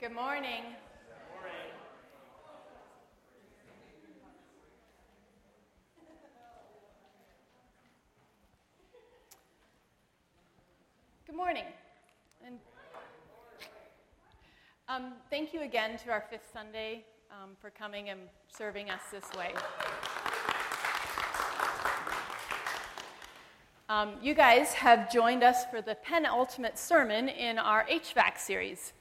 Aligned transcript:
Good 0.00 0.12
morning. 0.12 0.62
Good 11.26 11.36
morning. 11.36 11.64
And 12.46 12.58
um, 14.88 15.12
thank 15.28 15.52
you 15.52 15.60
again 15.60 15.98
to 15.98 16.10
our 16.10 16.24
fifth 16.30 16.48
Sunday 16.50 17.04
um, 17.30 17.50
for 17.60 17.68
coming 17.68 18.08
and 18.08 18.20
serving 18.56 18.88
us 18.88 19.02
this 19.12 19.26
way. 19.36 19.50
Um, 23.90 24.14
you 24.22 24.32
guys 24.32 24.72
have 24.72 25.12
joined 25.12 25.42
us 25.42 25.66
for 25.70 25.82
the 25.82 25.98
penultimate 26.02 26.78
sermon 26.78 27.28
in 27.28 27.58
our 27.58 27.84
HVAC 27.84 28.38
series. 28.38 28.94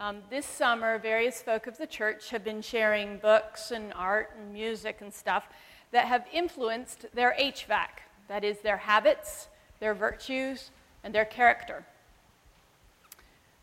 Um, 0.00 0.22
this 0.30 0.46
summer, 0.46 0.98
various 0.98 1.42
folk 1.42 1.66
of 1.66 1.76
the 1.76 1.86
church 1.86 2.30
have 2.30 2.42
been 2.42 2.62
sharing 2.62 3.18
books 3.18 3.70
and 3.70 3.92
art 3.94 4.30
and 4.34 4.50
music 4.50 5.02
and 5.02 5.12
stuff 5.12 5.46
that 5.90 6.06
have 6.06 6.24
influenced 6.32 7.04
their 7.12 7.36
HVAC 7.38 7.88
that 8.26 8.42
is, 8.42 8.60
their 8.60 8.78
habits, 8.78 9.48
their 9.78 9.92
virtues, 9.92 10.70
and 11.04 11.14
their 11.14 11.26
character. 11.26 11.84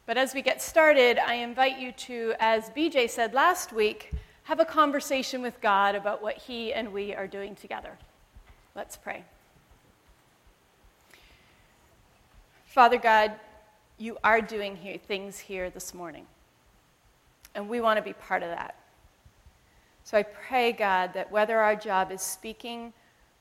But 0.06 0.20
as 0.20 0.36
we 0.36 0.44
get 0.44 0.62
started, 0.62 1.18
I 1.18 1.34
invite 1.36 1.80
you 1.80 1.92
to, 1.94 2.36
as 2.40 2.70
BJ 2.70 3.10
said 3.10 3.34
last 3.34 3.74
week, 3.74 4.12
have 4.44 4.60
a 4.60 4.66
conversation 4.66 5.42
with 5.42 5.60
God 5.60 5.96
about 5.96 6.22
what 6.22 6.38
He 6.38 6.72
and 6.72 6.94
we 6.94 7.16
are 7.16 7.26
doing 7.26 7.56
together. 7.56 7.98
Let's 8.76 8.96
pray. 8.96 9.24
Father 12.68 13.00
God, 13.00 13.32
you 13.98 14.18
are 14.24 14.42
doing 14.42 14.76
here, 14.76 14.98
things 14.98 15.40
here 15.40 15.70
this 15.70 15.94
morning, 15.94 16.26
and 17.56 17.68
we 17.68 17.82
want 17.82 17.98
to 17.98 18.04
be 18.04 18.14
part 18.14 18.44
of 18.44 18.50
that. 18.50 18.76
So 20.04 20.18
I 20.18 20.24
pray, 20.24 20.72
God, 20.72 21.14
that 21.16 21.32
whether 21.32 21.58
our 21.58 21.76
job 21.76 22.12
is 22.12 22.22
speaking 22.22 22.94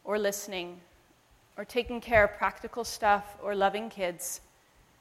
or 0.02 0.18
listening 0.18 0.80
or 1.56 1.64
taking 1.64 2.00
care 2.00 2.24
of 2.24 2.36
practical 2.36 2.84
stuff 2.84 3.36
or 3.42 3.54
loving 3.54 3.88
kids, 3.88 4.40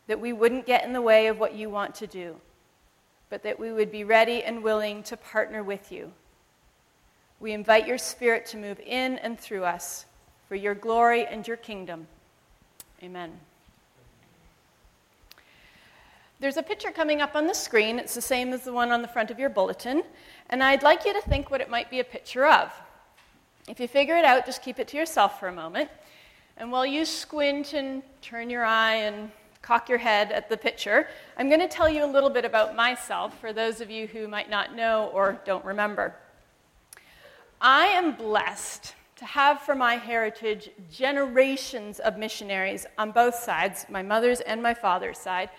that 0.07 0.19
we 0.19 0.33
wouldn't 0.33 0.66
get 0.66 0.83
in 0.83 0.94
the 0.94 1.02
way 1.02 1.27
of 1.27 1.39
what 1.39 1.55
you 1.55 1.69
want 1.69 1.95
to 1.95 2.07
do, 2.07 2.35
but 3.29 3.44
that 3.44 3.59
we 3.59 3.72
would 3.72 3.91
be 3.91 4.03
ready 4.03 4.44
and 4.44 4.61
willing 4.61 5.01
to 5.03 5.17
partner 5.17 5.63
with 5.63 5.91
you. 5.91 6.11
We 7.39 7.53
invite 7.53 7.88
your 7.88 7.97
Spirit 7.97 8.45
to 8.47 8.57
move 8.57 8.79
in 8.79 9.17
and 9.17 9.39
through 9.39 9.63
us 9.63 10.05
for 10.47 10.55
your 10.55 10.75
glory 10.75 11.25
and 11.25 11.47
your 11.47 11.57
kingdom. 11.57 12.07
Amen. 13.01 13.31
There's 16.45 16.57
a 16.57 16.61
picture 16.61 16.91
coming 16.91 17.23
up 17.23 17.35
on 17.35 17.47
the 17.47 17.55
screen. 17.55 17.97
It's 17.97 18.13
the 18.13 18.21
same 18.21 18.53
as 18.53 18.61
the 18.61 18.71
one 18.71 18.91
on 18.91 19.01
the 19.01 19.07
front 19.07 19.31
of 19.31 19.39
your 19.39 19.49
bulletin. 19.49 20.03
And 20.51 20.61
I'd 20.61 20.83
like 20.83 21.03
you 21.03 21.11
to 21.11 21.21
think 21.21 21.49
what 21.49 21.59
it 21.59 21.71
might 21.71 21.89
be 21.89 22.01
a 22.01 22.03
picture 22.03 22.45
of. 22.45 22.71
If 23.67 23.79
you 23.79 23.88
figure 23.88 24.15
it 24.15 24.23
out, 24.23 24.45
just 24.45 24.61
keep 24.61 24.77
it 24.77 24.88
to 24.89 24.97
yourself 24.97 25.39
for 25.39 25.47
a 25.47 25.51
moment. 25.51 25.89
And 26.57 26.71
while 26.71 26.85
you 26.85 27.03
squint 27.03 27.73
and 27.73 28.03
turn 28.21 28.51
your 28.51 28.63
eye 28.63 28.93
and 28.93 29.31
cock 29.63 29.89
your 29.89 29.97
head 29.97 30.31
at 30.31 30.47
the 30.47 30.55
picture, 30.55 31.07
I'm 31.35 31.47
going 31.47 31.61
to 31.61 31.67
tell 31.67 31.89
you 31.89 32.05
a 32.05 32.11
little 32.13 32.29
bit 32.29 32.45
about 32.45 32.75
myself 32.75 33.39
for 33.39 33.51
those 33.51 33.81
of 33.81 33.89
you 33.89 34.05
who 34.05 34.27
might 34.27 34.47
not 34.47 34.75
know 34.75 35.09
or 35.16 35.41
don't 35.45 35.66
remember. 35.66 36.13
I 37.59 37.88
am 37.88 38.13
blessed 38.13 38.93
to 39.16 39.25
have 39.25 39.61
for 39.61 39.73
my 39.73 39.95
heritage 39.95 40.69
generations 40.91 41.99
of 41.99 42.19
missionaries 42.19 42.85
on 42.99 43.09
both 43.09 43.33
sides, 43.33 43.88
my 43.89 44.03
mother's 44.03 44.41
and 44.41 44.61
my 44.61 44.75
father's 44.75 45.17
side. 45.17 45.49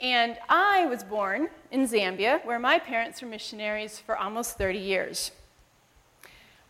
And 0.00 0.38
I 0.48 0.86
was 0.86 1.04
born 1.04 1.50
in 1.70 1.86
Zambia, 1.86 2.42
where 2.44 2.58
my 2.58 2.78
parents 2.78 3.20
were 3.20 3.28
missionaries 3.28 3.98
for 3.98 4.16
almost 4.16 4.56
30 4.56 4.78
years. 4.78 5.30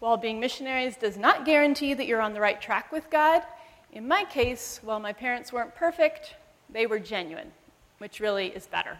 While 0.00 0.16
being 0.16 0.40
missionaries 0.40 0.96
does 0.96 1.16
not 1.16 1.44
guarantee 1.44 1.94
that 1.94 2.06
you're 2.06 2.20
on 2.20 2.34
the 2.34 2.40
right 2.40 2.60
track 2.60 2.90
with 2.90 3.08
God, 3.08 3.42
in 3.92 4.08
my 4.08 4.24
case, 4.24 4.80
while 4.82 4.98
my 4.98 5.12
parents 5.12 5.52
weren't 5.52 5.76
perfect, 5.76 6.34
they 6.68 6.86
were 6.86 6.98
genuine, 6.98 7.52
which 7.98 8.18
really 8.18 8.48
is 8.48 8.66
better. 8.66 8.98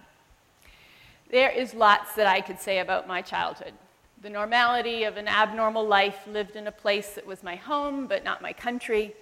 There 1.31 1.50
is 1.50 1.75
lots 1.75 2.15
that 2.15 2.26
I 2.26 2.41
could 2.41 2.60
say 2.60 2.78
about 2.78 3.09
my 3.09 3.22
childhood. 3.22 3.72
The 4.21 4.31
normality 4.31 5.05
of 5.05 5.16
an 5.16 5.26
abnormal 5.26 5.87
life 5.87 6.26
lived 6.26 6.55
in 6.55 6.66
a 6.66 6.72
place 6.72 7.15
that 7.15 7.26
was 7.26 7.43
my 7.43 7.56
home 7.56 8.06
but 8.06 8.22
not 8.22 8.43
my 8.43 8.53
country. 8.53 9.15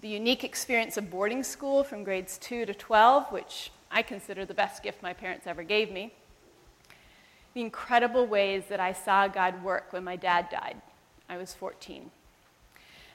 The 0.00 0.08
unique 0.08 0.44
experience 0.44 0.96
of 0.96 1.10
boarding 1.10 1.42
school 1.42 1.82
from 1.82 2.04
grades 2.04 2.38
2 2.38 2.66
to 2.66 2.74
12, 2.74 3.32
which 3.32 3.70
I 3.90 4.02
consider 4.02 4.44
the 4.44 4.54
best 4.54 4.82
gift 4.82 5.02
my 5.02 5.12
parents 5.12 5.46
ever 5.46 5.62
gave 5.62 5.90
me. 5.90 6.12
The 7.54 7.60
incredible 7.60 8.26
ways 8.26 8.64
that 8.68 8.80
I 8.80 8.92
saw 8.92 9.28
God 9.28 9.62
work 9.62 9.92
when 9.92 10.04
my 10.04 10.16
dad 10.16 10.48
died. 10.50 10.76
I 11.28 11.36
was 11.36 11.54
14. 11.54 12.10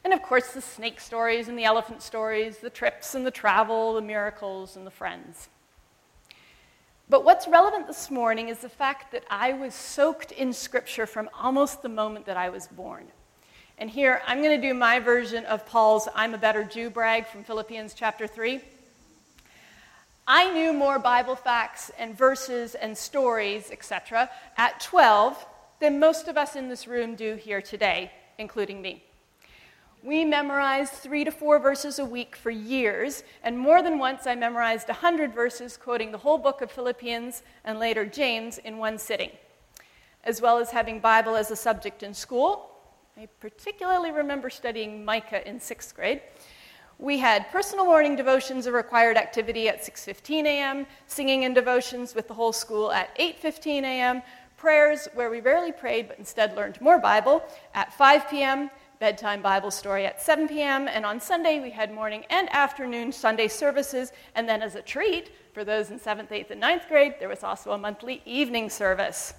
And 0.03 0.13
of 0.13 0.21
course, 0.21 0.51
the 0.51 0.61
snake 0.61 0.99
stories 0.99 1.47
and 1.47 1.57
the 1.57 1.63
elephant 1.63 2.01
stories, 2.01 2.57
the 2.57 2.69
trips 2.69 3.13
and 3.13 3.25
the 3.25 3.31
travel, 3.31 3.93
the 3.93 4.01
miracles 4.01 4.75
and 4.75 4.85
the 4.85 4.91
friends. 4.91 5.49
But 7.07 7.23
what's 7.25 7.47
relevant 7.47 7.87
this 7.87 8.09
morning 8.09 8.49
is 8.49 8.59
the 8.59 8.69
fact 8.69 9.11
that 9.11 9.25
I 9.29 9.53
was 9.53 9.75
soaked 9.75 10.31
in 10.31 10.53
Scripture 10.53 11.05
from 11.05 11.29
almost 11.37 11.81
the 11.81 11.89
moment 11.89 12.25
that 12.25 12.37
I 12.37 12.49
was 12.49 12.67
born. 12.67 13.05
And 13.77 13.89
here, 13.89 14.21
I'm 14.25 14.41
going 14.41 14.59
to 14.59 14.67
do 14.67 14.73
my 14.73 14.99
version 14.99 15.43
of 15.45 15.65
Paul's 15.65 16.07
I'm 16.15 16.33
a 16.33 16.37
better 16.37 16.63
Jew 16.63 16.89
brag 16.89 17.27
from 17.27 17.43
Philippians 17.43 17.93
chapter 17.93 18.27
3. 18.27 18.61
I 20.27 20.51
knew 20.51 20.71
more 20.71 20.99
Bible 20.99 21.35
facts 21.35 21.91
and 21.97 22.17
verses 22.17 22.75
and 22.75 22.97
stories, 22.97 23.71
etc., 23.71 24.29
at 24.55 24.79
12 24.79 25.45
than 25.79 25.99
most 25.99 26.27
of 26.27 26.37
us 26.37 26.55
in 26.55 26.69
this 26.69 26.87
room 26.87 27.15
do 27.15 27.35
here 27.35 27.61
today, 27.61 28.11
including 28.37 28.81
me. 28.81 29.03
We 30.03 30.25
memorized 30.25 30.93
three 30.93 31.23
to 31.23 31.31
four 31.31 31.59
verses 31.59 31.99
a 31.99 32.05
week 32.05 32.35
for 32.35 32.49
years, 32.49 33.23
and 33.43 33.57
more 33.57 33.83
than 33.83 33.99
once 33.99 34.25
I 34.25 34.35
memorized 34.35 34.87
100 34.87 35.33
verses, 35.33 35.77
quoting 35.77 36.11
the 36.11 36.17
whole 36.17 36.37
book 36.37 36.61
of 36.61 36.71
Philippians 36.71 37.43
and 37.63 37.77
later 37.77 38.05
James 38.05 38.57
in 38.59 38.77
one 38.77 38.97
sitting, 38.97 39.31
as 40.23 40.41
well 40.41 40.57
as 40.57 40.71
having 40.71 40.99
Bible 40.99 41.35
as 41.35 41.51
a 41.51 41.55
subject 41.55 42.03
in 42.03 42.13
school. 42.13 42.71
I 43.17 43.27
particularly 43.39 44.11
remember 44.11 44.49
studying 44.49 45.05
Micah 45.05 45.47
in 45.47 45.59
sixth 45.59 45.95
grade. 45.95 46.21
We 47.01 47.17
had 47.17 47.49
personal 47.49 47.85
morning 47.85 48.15
devotions, 48.15 48.67
a 48.67 48.71
required 48.71 49.17
activity 49.17 49.67
at 49.67 49.81
6:15 49.81 50.45
a.m., 50.45 50.85
singing 51.07 51.45
and 51.45 51.55
devotions 51.55 52.13
with 52.13 52.27
the 52.27 52.35
whole 52.35 52.53
school 52.53 52.91
at 52.91 53.17
8:15 53.17 53.81
a.m., 53.81 54.21
prayers 54.55 55.07
where 55.15 55.31
we 55.31 55.39
rarely 55.39 55.71
prayed 55.71 56.07
but 56.07 56.19
instead 56.19 56.55
learned 56.55 56.79
more 56.79 56.99
Bible 56.99 57.43
at 57.73 57.91
5 57.91 58.29
p.m., 58.29 58.69
bedtime 58.99 59.41
Bible 59.41 59.71
story 59.71 60.05
at 60.05 60.21
7 60.21 60.47
p.m., 60.47 60.87
and 60.87 61.03
on 61.03 61.19
Sunday 61.19 61.59
we 61.59 61.71
had 61.71 61.91
morning 61.91 62.23
and 62.29 62.47
afternoon 62.53 63.11
Sunday 63.11 63.47
services. 63.47 64.11
And 64.35 64.47
then, 64.47 64.61
as 64.61 64.75
a 64.75 64.81
treat 64.83 65.31
for 65.53 65.63
those 65.63 65.89
in 65.89 65.99
7th, 65.99 66.29
8th, 66.29 66.51
and 66.51 66.61
9th 66.61 66.87
grade, 66.87 67.15
there 67.17 67.29
was 67.29 67.43
also 67.43 67.71
a 67.71 67.79
monthly 67.79 68.21
evening 68.25 68.69
service. 68.69 69.33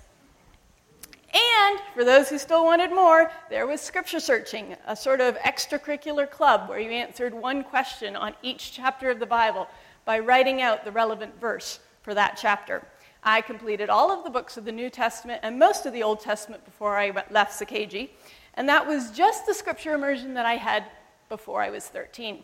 And 1.32 1.81
for 1.94 2.04
those 2.04 2.28
who 2.28 2.38
still 2.38 2.65
wanted 2.65 2.91
more, 2.91 3.31
there 3.48 3.66
was 3.66 3.81
scripture 3.81 4.20
searching, 4.20 4.76
a 4.87 4.94
sort 4.94 5.20
of 5.20 5.37
extracurricular 5.38 6.31
club 6.31 6.69
where 6.69 6.78
you 6.78 6.91
answered 6.91 7.32
one 7.32 7.65
question 7.65 8.16
on 8.16 8.34
each 8.43 8.72
chapter 8.72 9.10
of 9.10 9.19
the 9.19 9.26
Bible 9.26 9.66
by 10.04 10.19
writing 10.19 10.60
out 10.60 10.84
the 10.84 10.93
relevant 10.93 11.41
verse 11.41 11.78
for 12.03 12.12
that 12.15 12.38
chapter. 12.41 12.87
I 13.25 13.41
completed 13.41 13.88
all 13.88 14.10
of 14.10 14.25
the 14.25 14.31
books 14.31 14.56
of 14.56 14.65
the 14.65 14.72
New 14.72 14.91
Testament 14.91 15.41
and 15.43 15.59
most 15.59 15.87
of 15.87 15.93
the 15.93 16.03
Old 16.03 16.20
Testament 16.20 16.65
before 16.65 16.98
I 16.98 17.12
left 17.31 17.59
Sakeji. 17.59 18.10
And 18.54 18.69
that 18.69 18.87
was 18.87 19.10
just 19.12 19.47
the 19.47 19.54
scripture 19.54 19.94
immersion 19.94 20.34
that 20.34 20.44
I 20.44 20.56
had 20.56 20.84
before 21.28 21.62
I 21.62 21.70
was 21.70 21.87
13. 21.87 22.43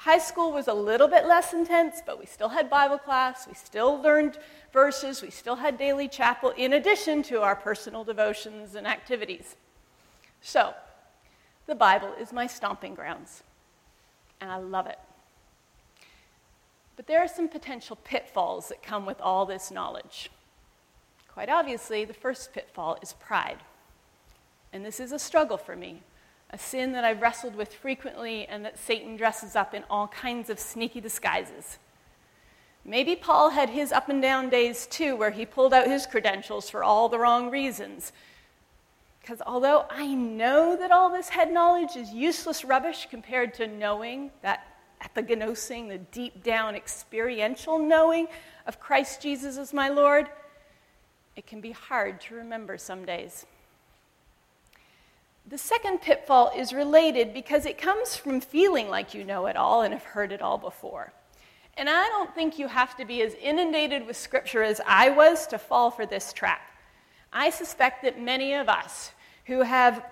High 0.00 0.18
school 0.18 0.50
was 0.50 0.66
a 0.66 0.72
little 0.72 1.08
bit 1.08 1.26
less 1.26 1.52
intense, 1.52 2.00
but 2.04 2.18
we 2.18 2.24
still 2.24 2.48
had 2.48 2.70
Bible 2.70 2.96
class, 2.96 3.46
we 3.46 3.52
still 3.52 4.00
learned 4.00 4.38
verses, 4.72 5.20
we 5.20 5.28
still 5.28 5.56
had 5.56 5.76
daily 5.76 6.08
chapel, 6.08 6.54
in 6.56 6.72
addition 6.72 7.22
to 7.24 7.42
our 7.42 7.54
personal 7.54 8.02
devotions 8.02 8.74
and 8.74 8.86
activities. 8.86 9.56
So, 10.40 10.72
the 11.66 11.74
Bible 11.74 12.14
is 12.18 12.32
my 12.32 12.46
stomping 12.46 12.94
grounds, 12.94 13.42
and 14.40 14.50
I 14.50 14.56
love 14.56 14.86
it. 14.86 14.98
But 16.96 17.06
there 17.06 17.20
are 17.20 17.28
some 17.28 17.48
potential 17.48 17.98
pitfalls 18.02 18.68
that 18.68 18.82
come 18.82 19.04
with 19.04 19.20
all 19.20 19.44
this 19.44 19.70
knowledge. 19.70 20.30
Quite 21.28 21.50
obviously, 21.50 22.06
the 22.06 22.14
first 22.14 22.54
pitfall 22.54 22.96
is 23.02 23.12
pride. 23.12 23.58
And 24.72 24.82
this 24.82 24.98
is 24.98 25.12
a 25.12 25.18
struggle 25.18 25.58
for 25.58 25.76
me, 25.76 26.00
a 26.52 26.58
sin 26.58 26.92
that 26.92 27.04
I've 27.04 27.22
wrestled 27.22 27.54
with 27.54 27.72
frequently 27.72 28.46
and 28.46 28.64
that 28.64 28.78
Satan 28.78 29.16
dresses 29.16 29.54
up 29.54 29.72
in 29.72 29.84
all 29.88 30.08
kinds 30.08 30.50
of 30.50 30.58
sneaky 30.58 31.00
disguises. 31.00 31.78
Maybe 32.84 33.14
Paul 33.14 33.50
had 33.50 33.70
his 33.70 33.92
up 33.92 34.08
and 34.08 34.20
down 34.20 34.48
days 34.48 34.86
too, 34.86 35.14
where 35.14 35.30
he 35.30 35.46
pulled 35.46 35.74
out 35.74 35.86
his 35.86 36.06
credentials 36.06 36.68
for 36.68 36.82
all 36.82 37.08
the 37.08 37.18
wrong 37.18 37.50
reasons. 37.50 38.12
Because 39.20 39.42
although 39.46 39.84
I 39.90 40.14
know 40.14 40.76
that 40.76 40.90
all 40.90 41.10
this 41.10 41.28
head 41.28 41.52
knowledge 41.52 41.94
is 41.94 42.10
useless 42.10 42.64
rubbish 42.64 43.06
compared 43.10 43.54
to 43.54 43.66
knowing 43.66 44.30
that 44.42 44.66
at 45.00 45.14
epignosis, 45.14 45.88
the 45.88 45.98
deep 45.98 46.42
down 46.42 46.74
experiential 46.74 47.78
knowing 47.78 48.28
of 48.66 48.80
Christ 48.80 49.22
Jesus 49.22 49.56
as 49.56 49.72
my 49.72 49.88
Lord, 49.88 50.28
it 51.36 51.46
can 51.46 51.60
be 51.60 51.72
hard 51.72 52.20
to 52.22 52.34
remember 52.34 52.76
some 52.76 53.04
days. 53.04 53.46
The 55.50 55.58
second 55.58 56.00
pitfall 56.00 56.52
is 56.56 56.72
related 56.72 57.34
because 57.34 57.66
it 57.66 57.76
comes 57.76 58.14
from 58.14 58.40
feeling 58.40 58.88
like 58.88 59.14
you 59.14 59.24
know 59.24 59.46
it 59.46 59.56
all 59.56 59.82
and 59.82 59.92
have 59.92 60.04
heard 60.04 60.30
it 60.30 60.40
all 60.40 60.58
before. 60.58 61.12
And 61.76 61.90
I 61.90 62.06
don't 62.06 62.32
think 62.36 62.56
you 62.56 62.68
have 62.68 62.96
to 62.98 63.04
be 63.04 63.20
as 63.22 63.34
inundated 63.34 64.06
with 64.06 64.16
Scripture 64.16 64.62
as 64.62 64.80
I 64.86 65.10
was 65.10 65.48
to 65.48 65.58
fall 65.58 65.90
for 65.90 66.06
this 66.06 66.32
trap. 66.32 66.60
I 67.32 67.50
suspect 67.50 68.04
that 68.04 68.20
many 68.20 68.54
of 68.54 68.68
us 68.68 69.10
who 69.46 69.62
have 69.62 70.04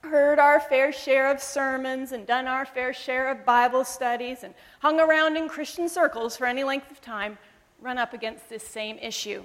heard 0.00 0.38
our 0.38 0.58
fair 0.58 0.90
share 0.90 1.30
of 1.30 1.42
sermons 1.42 2.12
and 2.12 2.26
done 2.26 2.46
our 2.46 2.64
fair 2.64 2.94
share 2.94 3.30
of 3.30 3.44
Bible 3.44 3.84
studies 3.84 4.42
and 4.42 4.54
hung 4.80 5.00
around 5.00 5.36
in 5.36 5.50
Christian 5.50 5.90
circles 5.90 6.34
for 6.34 6.46
any 6.46 6.64
length 6.64 6.90
of 6.90 7.02
time 7.02 7.36
run 7.82 7.98
up 7.98 8.14
against 8.14 8.48
this 8.48 8.66
same 8.66 8.96
issue. 9.00 9.42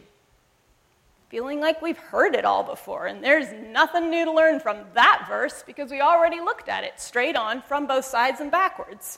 Feeling 1.34 1.60
like 1.60 1.82
we've 1.82 1.98
heard 1.98 2.36
it 2.36 2.46
all 2.46 2.64
before, 2.64 3.08
and 3.08 3.24
there's 3.24 3.52
nothing 3.72 4.12
new 4.12 4.24
to 4.24 4.32
learn 4.32 4.60
from 4.60 4.78
that 4.94 5.26
verse 5.28 5.64
because 5.66 5.90
we 5.90 6.00
already 6.00 6.40
looked 6.40 6.70
at 6.70 6.84
it 6.84 7.00
straight 7.00 7.36
on 7.36 7.64
from 7.64 7.88
both 7.88 8.06
sides 8.06 8.40
and 8.40 8.52
backwards. 8.52 9.18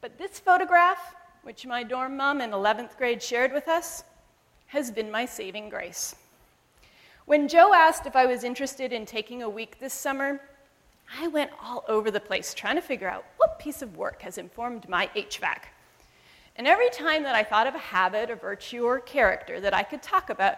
But 0.00 0.18
this 0.18 0.40
photograph, 0.40 1.14
which 1.44 1.64
my 1.64 1.84
dorm 1.84 2.16
mom 2.16 2.40
in 2.40 2.50
11th 2.50 2.96
grade 2.98 3.22
shared 3.22 3.52
with 3.52 3.68
us, 3.68 4.02
has 4.66 4.90
been 4.90 5.12
my 5.12 5.26
saving 5.26 5.68
grace. 5.68 6.16
When 7.26 7.46
Joe 7.46 7.72
asked 7.72 8.04
if 8.06 8.16
I 8.16 8.26
was 8.26 8.42
interested 8.42 8.92
in 8.92 9.06
taking 9.06 9.44
a 9.44 9.48
week 9.48 9.78
this 9.78 9.94
summer, 9.94 10.40
I 11.20 11.28
went 11.28 11.52
all 11.62 11.84
over 11.86 12.10
the 12.10 12.18
place 12.18 12.52
trying 12.52 12.74
to 12.74 12.82
figure 12.82 13.08
out 13.08 13.24
what 13.36 13.60
piece 13.60 13.80
of 13.80 13.96
work 13.96 14.22
has 14.22 14.38
informed 14.38 14.88
my 14.88 15.06
HVAC. 15.14 15.66
And 16.56 16.66
every 16.66 16.88
time 16.90 17.22
that 17.24 17.34
I 17.34 17.44
thought 17.44 17.66
of 17.66 17.74
a 17.74 17.78
habit, 17.78 18.30
a 18.30 18.34
virtue, 18.34 18.84
or 18.84 18.98
character 18.98 19.60
that 19.60 19.74
I 19.74 19.82
could 19.82 20.02
talk 20.02 20.30
about, 20.30 20.56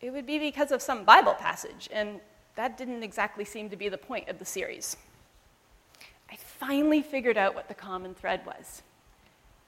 it 0.00 0.10
would 0.10 0.26
be 0.26 0.38
because 0.38 0.70
of 0.70 0.82
some 0.82 1.04
Bible 1.04 1.34
passage, 1.34 1.88
and 1.90 2.20
that 2.54 2.76
didn't 2.76 3.02
exactly 3.02 3.44
seem 3.44 3.70
to 3.70 3.76
be 3.76 3.88
the 3.88 3.98
point 3.98 4.28
of 4.28 4.38
the 4.38 4.44
series. 4.44 4.96
I 6.30 6.36
finally 6.36 7.00
figured 7.00 7.38
out 7.38 7.54
what 7.54 7.68
the 7.68 7.74
common 7.74 8.14
thread 8.14 8.42
was 8.44 8.82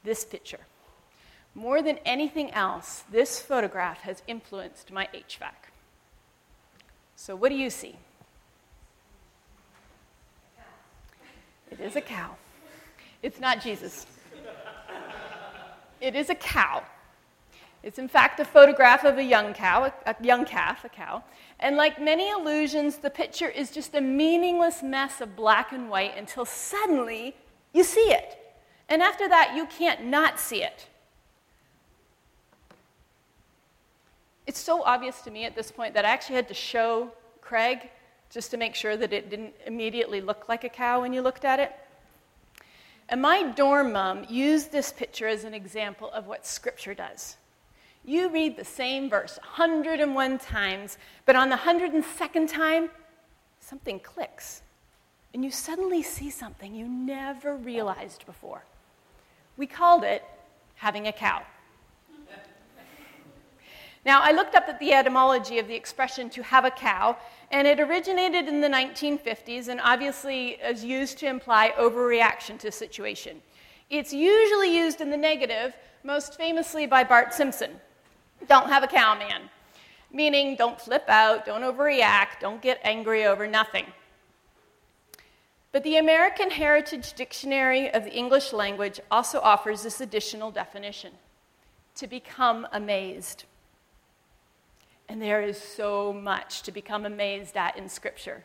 this 0.05 0.25
picture. 0.25 0.61
More 1.55 1.83
than 1.83 1.99
anything 2.05 2.51
else, 2.53 3.05
this 3.11 3.41
photograph 3.41 4.03
has 4.03 4.23
influenced 4.27 4.93
my 4.93 5.09
HVAC. 5.15 5.71
So, 7.17 7.35
what 7.35 7.49
do 7.49 7.57
you 7.57 7.69
see? 7.69 7.97
It 11.71 11.81
is 11.81 11.97
a 11.97 12.01
cow. 12.01 12.37
It's 13.23 13.41
not 13.41 13.61
Jesus. 13.61 14.07
It 16.01 16.15
is 16.15 16.31
a 16.31 16.35
cow. 16.35 16.85
It's 17.83 17.99
in 17.99 18.09
fact 18.09 18.41
a 18.41 18.45
photograph 18.45 19.05
of 19.05 19.19
a 19.19 19.23
young 19.23 19.55
cow, 19.55 19.93
a, 20.05 20.17
young 20.21 20.45
calf, 20.45 20.85
a 20.85 20.89
cow. 20.89 21.23
And 21.61 21.77
like 21.77 22.01
many 22.01 22.29
illusions, 22.31 22.99
the 22.99 23.11
picture 23.11 23.49
is 23.49 23.71
just 23.71 23.95
a 23.95 24.01
meaningless 24.01 24.83
mess 24.83 25.21
of 25.21 25.37
black 25.37 25.73
and 25.73 25.89
white 25.89 26.17
until 26.17 26.45
suddenly 26.45 27.37
you 27.73 27.85
see 27.85 28.11
it. 28.13 28.39
And 28.89 29.03
after 29.03 29.29
that, 29.29 29.55
you 29.55 29.67
can't 29.67 30.07
not 30.07 30.41
see 30.41 30.63
it. 30.63 30.87
It's 34.47 34.59
so 34.59 34.83
obvious 34.83 35.21
to 35.23 35.31
me 35.31 35.45
at 35.45 35.55
this 35.55 35.71
point 35.71 35.95
that 35.95 36.05
I 36.05 36.09
actually 36.09 36.37
had 36.37 36.49
to 36.49 36.55
show 36.55 37.13
Craig 37.43 37.91
just 38.31 38.51
to 38.51 38.57
make 38.57 38.75
sure 38.75 38.97
that 38.97 39.13
it 39.13 39.31
didn't 39.31 39.55
immediately 39.67 40.21
look 40.21 40.49
like 40.49 40.65
a 40.65 40.69
cow 40.69 41.03
when 41.03 41.13
you 41.13 41.23
looked 41.23 41.45
at 41.45 41.61
it. 41.61 41.73
And 43.09 43.23
my 43.23 43.43
dorm 43.43 43.93
mom 43.93 44.27
used 44.29 44.71
this 44.71 44.93
picture 44.93 45.27
as 45.27 45.45
an 45.45 45.55
example 45.55 46.11
of 46.11 46.27
what 46.27 46.47
Scripture 46.47 46.95
does. 46.95 47.37
You 48.05 48.29
read 48.29 48.57
the 48.57 48.65
same 48.65 49.09
verse 49.09 49.39
101 49.57 50.39
times, 50.39 50.99
but 51.25 51.37
on 51.37 51.49
the 51.49 51.57
102nd 51.57 52.49
time, 52.49 52.91
something 53.61 54.01
clicks. 54.01 54.63
And 55.33 55.45
you 55.45 55.51
suddenly 55.51 56.03
see 56.03 56.31
something 56.31 56.75
you 56.75 56.89
never 56.89 57.55
realized 57.57 58.27
before. 58.27 58.65
We 59.57 59.67
called 59.67 60.05
it 60.05 60.23
having 60.77 61.07
a 61.07 61.13
cow. 61.13 61.43
Now, 64.09 64.23
I 64.23 64.33
looked 64.33 64.55
up 64.55 64.71
at 64.71 64.79
the 64.79 64.95
etymology 64.95 65.59
of 65.59 65.69
the 65.69 65.75
expression 65.75 66.31
to 66.31 66.43
have 66.43 66.65
a 66.65 66.71
cow, 66.71 67.19
and 67.51 67.69
it 67.69 67.79
originated 67.79 68.49
in 68.49 68.63
the 68.63 68.67
1950s 68.67 69.69
and 69.69 69.83
obviously 69.83 70.53
is 70.53 70.83
used 70.83 71.19
to 71.19 71.27
imply 71.27 71.75
overreaction 71.79 72.59
to 72.61 72.69
a 72.69 72.73
situation. 72.73 73.43
It's 73.91 74.11
usually 74.11 74.75
used 74.75 75.03
in 75.03 75.11
the 75.11 75.17
negative, 75.19 75.75
most 76.05 76.39
famously 76.39 76.87
by 76.87 77.05
Bart 77.05 77.35
Simpson. 77.35 77.73
Don't 78.49 78.71
have 78.71 78.83
a 78.83 78.87
cow, 78.87 79.15
man. 79.15 79.43
Meaning, 80.11 80.57
don't 80.57 80.81
flip 80.81 81.05
out, 81.07 81.45
don't 81.45 81.61
overreact, 81.61 82.41
don't 82.41 82.63
get 82.63 82.81
angry 82.85 83.27
over 83.27 83.47
nothing. 83.47 83.85
But 85.71 85.85
the 85.85 85.99
American 85.99 86.49
Heritage 86.49 87.13
Dictionary 87.13 87.93
of 87.93 88.05
the 88.05 88.17
English 88.17 88.55
Language 88.55 89.01
also 89.11 89.39
offers 89.41 89.83
this 89.83 90.01
additional 90.01 90.51
definition 90.51 91.13
to 91.97 92.07
become 92.07 92.67
amazed. 92.73 93.45
And 95.09 95.23
there 95.23 95.41
is 95.41 95.59
so 95.59 96.13
much 96.13 96.63
to 96.63 96.73
become 96.73 97.07
amazed 97.07 97.57
at 97.57 97.79
in 97.79 97.89
Scripture. 97.89 98.45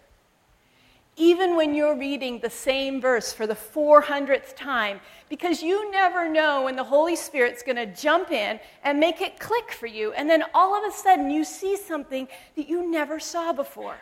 Even 1.16 1.56
when 1.56 1.76
you're 1.76 1.96
reading 1.96 2.40
the 2.40 2.50
same 2.50 3.00
verse 3.00 3.34
for 3.34 3.46
the 3.46 3.54
400th 3.54 4.56
time, 4.56 5.00
because 5.30 5.62
you 5.62 5.92
never 5.92 6.28
know 6.28 6.64
when 6.64 6.76
the 6.76 6.84
Holy 6.84 7.16
Spirit's 7.16 7.62
going 7.62 7.76
to 7.76 7.86
jump 7.86 8.32
in 8.32 8.60
and 8.84 9.00
make 9.00 9.22
it 9.22 9.40
click 9.40 9.72
for 9.72 9.86
you, 9.86 10.12
and 10.14 10.28
then 10.28 10.44
all 10.56 10.76
of 10.76 10.92
a 10.92 10.96
sudden 10.96 11.30
you 11.30 11.44
see 11.44 11.78
something 11.78 12.28
that 12.56 12.68
you 12.68 12.90
never 12.90 13.20
saw 13.20 13.54
before. 13.54 13.98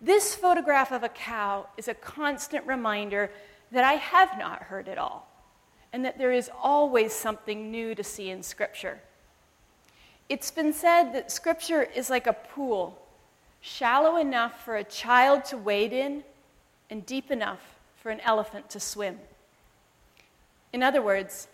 This 0.00 0.34
photograph 0.34 0.92
of 0.92 1.02
a 1.02 1.08
cow 1.10 1.66
is 1.76 1.88
a 1.88 1.94
constant 1.94 2.64
reminder 2.66 3.30
that 3.72 3.84
I 3.84 3.94
have 3.94 4.38
not 4.38 4.62
heard 4.62 4.88
it 4.88 4.96
all, 4.96 5.28
and 5.92 6.04
that 6.04 6.16
there 6.16 6.32
is 6.32 6.50
always 6.62 7.12
something 7.12 7.70
new 7.70 7.94
to 7.94 8.04
see 8.04 8.30
in 8.30 8.42
Scripture. 8.42 9.00
It's 10.28 10.50
been 10.50 10.74
said 10.74 11.12
that 11.14 11.32
Scripture 11.32 11.82
is 11.82 12.10
like 12.10 12.26
a 12.26 12.34
pool, 12.34 13.00
shallow 13.62 14.16
enough 14.16 14.62
for 14.62 14.76
a 14.76 14.84
child 14.84 15.46
to 15.46 15.56
wade 15.56 15.92
in 15.92 16.22
and 16.90 17.06
deep 17.06 17.30
enough 17.30 17.60
for 18.02 18.10
an 18.10 18.20
elephant 18.20 18.68
to 18.70 18.80
swim. 18.80 19.18
In 20.72 20.82
other 20.82 21.00
words, 21.00 21.48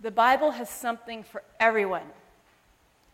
the 0.00 0.10
Bible 0.10 0.50
has 0.52 0.68
something 0.68 1.22
for 1.22 1.42
everyone, 1.58 2.10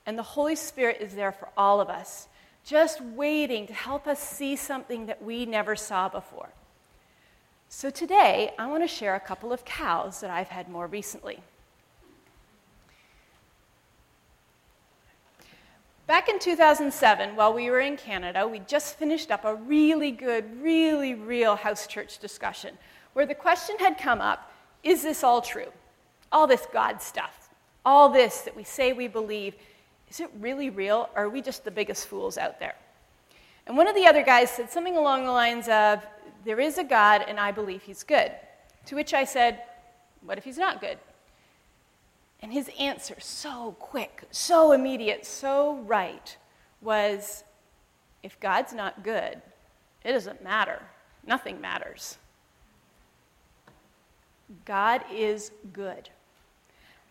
and 0.04 0.18
the 0.18 0.22
Holy 0.22 0.56
Spirit 0.56 0.98
is 1.00 1.14
there 1.14 1.32
for 1.32 1.48
all 1.56 1.80
of 1.80 1.88
us, 1.88 2.26
just 2.64 3.00
waiting 3.00 3.68
to 3.68 3.72
help 3.72 4.08
us 4.08 4.18
see 4.18 4.56
something 4.56 5.06
that 5.06 5.22
we 5.22 5.46
never 5.46 5.76
saw 5.76 6.08
before. 6.08 6.48
So 7.68 7.88
today, 7.88 8.52
I 8.58 8.66
want 8.66 8.82
to 8.82 8.88
share 8.88 9.14
a 9.14 9.20
couple 9.20 9.52
of 9.52 9.64
cows 9.64 10.20
that 10.20 10.30
I've 10.30 10.48
had 10.48 10.68
more 10.68 10.86
recently. 10.86 11.40
Back 16.06 16.28
in 16.28 16.38
2007, 16.38 17.34
while 17.34 17.54
we 17.54 17.70
were 17.70 17.80
in 17.80 17.96
Canada, 17.96 18.46
we 18.46 18.58
just 18.58 18.98
finished 18.98 19.30
up 19.30 19.46
a 19.46 19.54
really 19.54 20.10
good, 20.10 20.60
really 20.60 21.14
real 21.14 21.56
house 21.56 21.86
church 21.86 22.18
discussion 22.18 22.76
where 23.14 23.24
the 23.24 23.34
question 23.34 23.76
had 23.78 23.96
come 23.96 24.20
up 24.20 24.52
is 24.82 25.02
this 25.02 25.24
all 25.24 25.40
true? 25.40 25.72
All 26.30 26.46
this 26.46 26.66
God 26.74 27.00
stuff, 27.00 27.48
all 27.86 28.10
this 28.10 28.42
that 28.42 28.54
we 28.54 28.64
say 28.64 28.92
we 28.92 29.08
believe, 29.08 29.54
is 30.10 30.20
it 30.20 30.28
really 30.40 30.68
real 30.68 31.08
or 31.16 31.22
are 31.22 31.28
we 31.30 31.40
just 31.40 31.64
the 31.64 31.70
biggest 31.70 32.06
fools 32.06 32.36
out 32.36 32.60
there? 32.60 32.74
And 33.66 33.74
one 33.74 33.88
of 33.88 33.94
the 33.94 34.06
other 34.06 34.22
guys 34.22 34.50
said 34.50 34.70
something 34.70 34.98
along 34.98 35.24
the 35.24 35.32
lines 35.32 35.68
of, 35.68 36.04
There 36.44 36.60
is 36.60 36.76
a 36.76 36.84
God 36.84 37.24
and 37.26 37.40
I 37.40 37.50
believe 37.50 37.80
he's 37.80 38.02
good. 38.02 38.30
To 38.86 38.94
which 38.94 39.14
I 39.14 39.24
said, 39.24 39.62
What 40.20 40.36
if 40.36 40.44
he's 40.44 40.58
not 40.58 40.82
good? 40.82 40.98
And 42.44 42.52
his 42.52 42.68
answer, 42.78 43.14
so 43.20 43.74
quick, 43.78 44.24
so 44.30 44.72
immediate, 44.72 45.24
so 45.24 45.78
right, 45.86 46.36
was 46.82 47.42
if 48.22 48.38
God's 48.38 48.74
not 48.74 49.02
good, 49.02 49.40
it 50.04 50.12
doesn't 50.12 50.44
matter. 50.44 50.82
Nothing 51.26 51.58
matters. 51.58 52.18
God 54.66 55.00
is 55.10 55.52
good. 55.72 56.10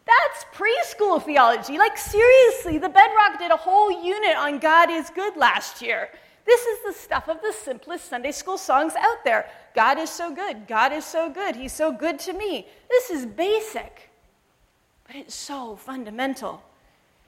That's 0.05 0.45
preschool 0.53 1.19
theology. 1.23 1.79
Like, 1.79 1.97
seriously, 1.97 2.77
the 2.77 2.89
Bedrock 2.89 3.39
did 3.39 3.49
a 3.49 3.57
whole 3.57 3.89
unit 4.05 4.37
on 4.37 4.59
God 4.59 4.91
is 4.91 5.09
good 5.09 5.35
last 5.35 5.81
year. 5.81 6.09
This 6.45 6.61
is 6.61 6.77
the 6.85 6.93
stuff 6.93 7.27
of 7.27 7.41
the 7.41 7.53
simplest 7.53 8.07
Sunday 8.07 8.33
school 8.33 8.59
songs 8.59 8.93
out 8.95 9.23
there. 9.25 9.49
God 9.73 9.97
is 9.97 10.11
so 10.11 10.31
good. 10.31 10.67
God 10.67 10.93
is 10.93 11.05
so 11.05 11.27
good. 11.27 11.55
He's 11.55 11.73
so 11.73 11.91
good 11.91 12.19
to 12.19 12.33
me. 12.33 12.67
This 12.87 13.09
is 13.09 13.25
basic. 13.25 14.11
But 15.07 15.15
it's 15.15 15.35
so 15.35 15.75
fundamental. 15.75 16.63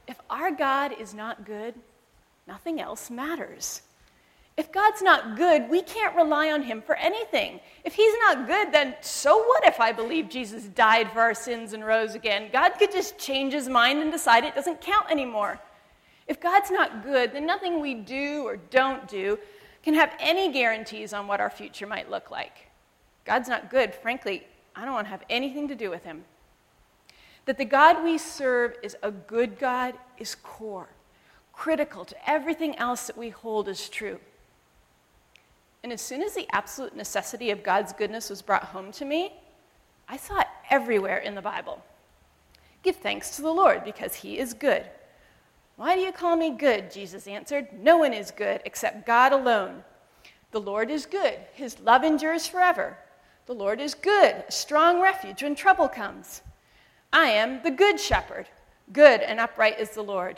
If 0.07 0.19
our 0.29 0.51
God 0.51 0.93
is 0.99 1.13
not 1.13 1.45
good, 1.45 1.75
nothing 2.47 2.79
else 2.79 3.09
matters. 3.09 3.81
If 4.57 4.71
God's 4.71 5.01
not 5.01 5.35
good, 5.35 5.69
we 5.69 5.81
can't 5.81 6.15
rely 6.15 6.51
on 6.51 6.61
Him 6.61 6.81
for 6.81 6.95
anything. 6.95 7.59
If 7.83 7.93
He's 7.93 8.13
not 8.21 8.47
good, 8.47 8.71
then 8.71 8.95
so 9.01 9.37
what 9.37 9.65
if 9.65 9.81
I 9.81 9.91
believe 9.91 10.29
Jesus 10.29 10.63
died 10.63 11.11
for 11.11 11.19
our 11.19 11.33
sins 11.33 11.73
and 11.73 11.85
rose 11.85 12.15
again? 12.15 12.49
God 12.53 12.69
could 12.79 12.91
just 12.91 13.17
change 13.17 13.53
His 13.53 13.67
mind 13.67 14.01
and 14.01 14.11
decide 14.11 14.45
it 14.45 14.55
doesn't 14.55 14.79
count 14.79 15.11
anymore. 15.11 15.59
If 16.27 16.39
God's 16.39 16.71
not 16.71 17.03
good, 17.03 17.33
then 17.33 17.45
nothing 17.45 17.81
we 17.81 17.95
do 17.95 18.43
or 18.45 18.55
don't 18.57 19.07
do 19.07 19.37
can 19.83 19.93
have 19.93 20.13
any 20.19 20.51
guarantees 20.51 21.13
on 21.13 21.27
what 21.27 21.41
our 21.41 21.49
future 21.49 21.85
might 21.85 22.09
look 22.09 22.31
like. 22.31 22.67
God's 23.25 23.49
not 23.49 23.69
good, 23.69 23.93
frankly, 23.93 24.47
I 24.75 24.85
don't 24.85 24.93
want 24.93 25.05
to 25.05 25.11
have 25.11 25.23
anything 25.29 25.67
to 25.67 25.75
do 25.75 25.89
with 25.89 26.03
Him. 26.03 26.23
That 27.45 27.57
the 27.57 27.65
God 27.65 28.03
we 28.03 28.17
serve 28.17 28.75
is 28.81 28.97
a 29.03 29.11
good 29.11 29.59
God 29.59 29.93
is 30.17 30.35
core, 30.35 30.89
critical 31.53 32.05
to 32.05 32.29
everything 32.29 32.75
else 32.77 33.07
that 33.07 33.17
we 33.17 33.29
hold 33.29 33.69
as 33.69 33.87
true. 33.89 34.19
And 35.83 35.93
as 35.93 36.01
soon 36.01 36.23
as 36.23 36.33
the 36.33 36.47
absolute 36.51 36.95
necessity 36.95 37.51
of 37.51 37.61
God's 37.61 37.93
goodness 37.93 38.31
was 38.31 38.41
brought 38.41 38.63
home 38.63 38.91
to 38.93 39.05
me, 39.05 39.33
I 40.09 40.17
saw 40.17 40.39
it 40.39 40.47
everywhere 40.71 41.19
in 41.19 41.35
the 41.35 41.41
Bible. 41.41 41.83
Give 42.81 42.95
thanks 42.95 43.35
to 43.35 43.41
the 43.41 43.53
Lord 43.53 43.83
because 43.83 44.15
he 44.15 44.39
is 44.39 44.53
good. 44.53 44.83
Why 45.75 45.95
do 45.95 46.01
you 46.01 46.11
call 46.11 46.35
me 46.35 46.51
good? 46.51 46.91
Jesus 46.91 47.27
answered. 47.27 47.67
No 47.73 47.97
one 47.97 48.13
is 48.13 48.31
good 48.31 48.61
except 48.65 49.05
God 49.05 49.33
alone. 49.33 49.83
The 50.51 50.61
Lord 50.61 50.89
is 50.89 51.05
good. 51.05 51.37
His 51.53 51.79
love 51.79 52.03
endures 52.03 52.47
forever. 52.47 52.97
The 53.45 53.53
Lord 53.53 53.79
is 53.79 53.93
good, 53.93 54.43
a 54.47 54.51
strong 54.51 55.01
refuge 55.01 55.43
when 55.43 55.53
trouble 55.53 55.87
comes. 55.87 56.41
I 57.15 57.27
am 57.27 57.63
the 57.63 57.71
good 57.71 57.97
shepherd. 57.97 58.45
Good 58.91 59.21
and 59.21 59.39
upright 59.39 59.79
is 59.79 59.91
the 59.91 60.01
Lord. 60.01 60.37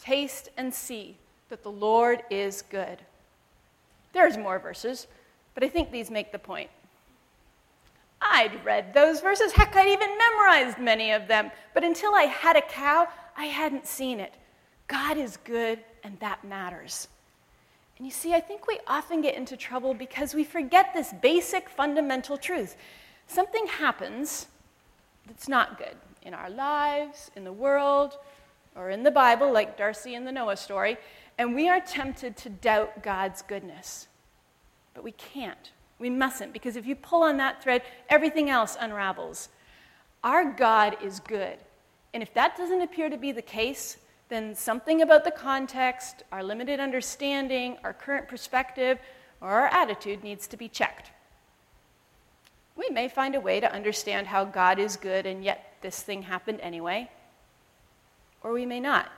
Taste 0.00 0.48
and 0.56 0.74
see 0.74 1.16
that 1.48 1.62
the 1.62 1.70
Lord 1.70 2.24
is 2.28 2.60
good. 2.60 2.98
There's 4.12 4.36
more 4.36 4.58
verses, 4.58 5.06
but 5.54 5.62
I 5.62 5.68
think 5.68 5.92
these 5.92 6.10
make 6.10 6.32
the 6.32 6.38
point. 6.40 6.70
I'd 8.20 8.64
read 8.64 8.92
those 8.92 9.20
verses. 9.20 9.52
Heck, 9.52 9.76
I'd 9.76 9.86
even 9.86 10.18
memorized 10.18 10.78
many 10.78 11.12
of 11.12 11.28
them. 11.28 11.52
But 11.72 11.84
until 11.84 12.12
I 12.12 12.24
had 12.24 12.56
a 12.56 12.62
cow, 12.62 13.06
I 13.36 13.44
hadn't 13.44 13.86
seen 13.86 14.18
it. 14.18 14.34
God 14.88 15.18
is 15.18 15.36
good, 15.44 15.78
and 16.02 16.18
that 16.18 16.42
matters. 16.42 17.06
And 17.96 18.04
you 18.04 18.10
see, 18.10 18.34
I 18.34 18.40
think 18.40 18.66
we 18.66 18.80
often 18.88 19.20
get 19.20 19.36
into 19.36 19.56
trouble 19.56 19.94
because 19.94 20.34
we 20.34 20.42
forget 20.42 20.92
this 20.92 21.12
basic 21.22 21.68
fundamental 21.68 22.36
truth. 22.36 22.74
Something 23.28 23.68
happens 23.68 24.48
that's 25.24 25.46
not 25.46 25.78
good 25.78 25.94
in 26.22 26.34
our 26.34 26.50
lives, 26.50 27.30
in 27.36 27.44
the 27.44 27.52
world, 27.52 28.18
or 28.76 28.90
in 28.90 29.02
the 29.02 29.10
Bible, 29.10 29.52
like 29.52 29.76
Darcy 29.76 30.14
in 30.14 30.24
the 30.24 30.32
Noah 30.32 30.56
story, 30.56 30.96
and 31.36 31.54
we 31.54 31.68
are 31.68 31.80
tempted 31.80 32.36
to 32.38 32.50
doubt 32.50 33.02
God's 33.02 33.42
goodness. 33.42 34.08
But 34.94 35.04
we 35.04 35.12
can't. 35.12 35.72
We 35.98 36.10
mustn't, 36.10 36.52
because 36.52 36.76
if 36.76 36.86
you 36.86 36.94
pull 36.94 37.22
on 37.22 37.36
that 37.38 37.62
thread, 37.62 37.82
everything 38.08 38.50
else 38.50 38.76
unravels. 38.78 39.48
Our 40.22 40.52
God 40.52 40.96
is 41.02 41.20
good. 41.20 41.58
And 42.14 42.22
if 42.22 42.32
that 42.34 42.56
doesn't 42.56 42.82
appear 42.82 43.10
to 43.10 43.16
be 43.16 43.32
the 43.32 43.42
case, 43.42 43.98
then 44.28 44.54
something 44.54 45.02
about 45.02 45.24
the 45.24 45.30
context, 45.30 46.22
our 46.32 46.42
limited 46.42 46.80
understanding, 46.80 47.76
our 47.82 47.92
current 47.92 48.28
perspective, 48.28 48.98
or 49.40 49.48
our 49.48 49.68
attitude 49.68 50.22
needs 50.22 50.46
to 50.48 50.56
be 50.56 50.68
checked. 50.68 51.10
We 52.78 52.88
may 52.90 53.08
find 53.08 53.34
a 53.34 53.40
way 53.40 53.58
to 53.58 53.70
understand 53.70 54.28
how 54.28 54.44
God 54.44 54.78
is 54.78 54.96
good 54.96 55.26
and 55.26 55.42
yet 55.42 55.74
this 55.82 56.00
thing 56.00 56.22
happened 56.22 56.60
anyway, 56.62 57.10
or 58.42 58.52
we 58.52 58.64
may 58.64 58.78
not. 58.78 59.10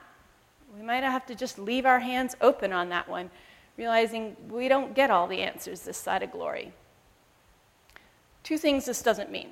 We 0.77 0.83
might 0.83 1.03
have 1.03 1.27
to 1.27 1.35
just 1.35 1.59
leave 1.59 1.85
our 1.85 2.01
hands 2.01 2.35
open 2.41 2.73
on 2.73 2.89
that 2.89 3.09
one, 3.09 3.31
realizing 3.77 4.35
we 4.49 4.69
don't 4.69 4.95
get 4.95 5.11
all 5.11 5.27
the 5.27 5.43
answers 5.43 5.81
this 5.83 5.99
side 5.99 6.23
of 6.23 6.33
glory. 6.33 6.73
Two 8.43 8.57
things 8.57 8.87
this 8.87 9.03
doesn't 9.03 9.31
mean. 9.31 9.51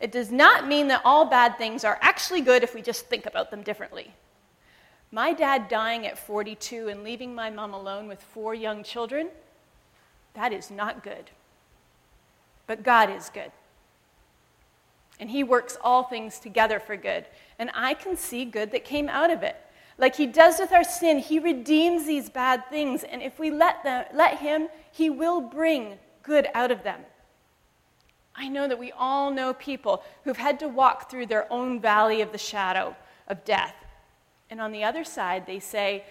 It 0.00 0.12
does 0.12 0.30
not 0.30 0.68
mean 0.68 0.88
that 0.88 1.00
all 1.04 1.24
bad 1.24 1.56
things 1.56 1.82
are 1.82 1.98
actually 2.02 2.42
good 2.42 2.62
if 2.62 2.74
we 2.74 2.82
just 2.82 3.06
think 3.06 3.24
about 3.24 3.50
them 3.50 3.62
differently. 3.62 4.12
My 5.10 5.32
dad 5.32 5.68
dying 5.68 6.06
at 6.06 6.18
42 6.18 6.88
and 6.88 7.02
leaving 7.02 7.34
my 7.34 7.48
mom 7.48 7.72
alone 7.72 8.06
with 8.06 8.20
four 8.20 8.54
young 8.54 8.82
children, 8.82 9.28
that 10.34 10.52
is 10.52 10.70
not 10.70 11.02
good. 11.02 11.30
But 12.66 12.82
God 12.82 13.10
is 13.10 13.30
good. 13.30 13.52
And 15.18 15.30
He 15.30 15.44
works 15.44 15.78
all 15.82 16.04
things 16.04 16.38
together 16.38 16.80
for 16.80 16.96
good. 16.96 17.24
And 17.58 17.70
I 17.74 17.94
can 17.94 18.16
see 18.16 18.44
good 18.44 18.72
that 18.72 18.84
came 18.84 19.08
out 19.08 19.30
of 19.30 19.42
it. 19.42 19.56
Like 19.98 20.14
he 20.14 20.26
does 20.26 20.58
with 20.58 20.72
our 20.72 20.84
sin, 20.84 21.18
he 21.18 21.38
redeems 21.38 22.06
these 22.06 22.28
bad 22.28 22.68
things. 22.68 23.02
And 23.02 23.22
if 23.22 23.38
we 23.38 23.50
let, 23.50 23.82
them, 23.82 24.04
let 24.12 24.38
him, 24.38 24.68
he 24.92 25.08
will 25.08 25.40
bring 25.40 25.98
good 26.22 26.48
out 26.54 26.70
of 26.70 26.82
them. 26.82 27.00
I 28.34 28.48
know 28.48 28.68
that 28.68 28.78
we 28.78 28.92
all 28.92 29.30
know 29.30 29.54
people 29.54 30.02
who've 30.24 30.36
had 30.36 30.60
to 30.60 30.68
walk 30.68 31.10
through 31.10 31.26
their 31.26 31.50
own 31.50 31.80
valley 31.80 32.20
of 32.20 32.32
the 32.32 32.38
shadow 32.38 32.94
of 33.28 33.44
death. 33.46 33.74
And 34.50 34.60
on 34.60 34.72
the 34.72 34.84
other 34.84 35.04
side, 35.04 35.46
they 35.46 35.58
say, 35.58 36.04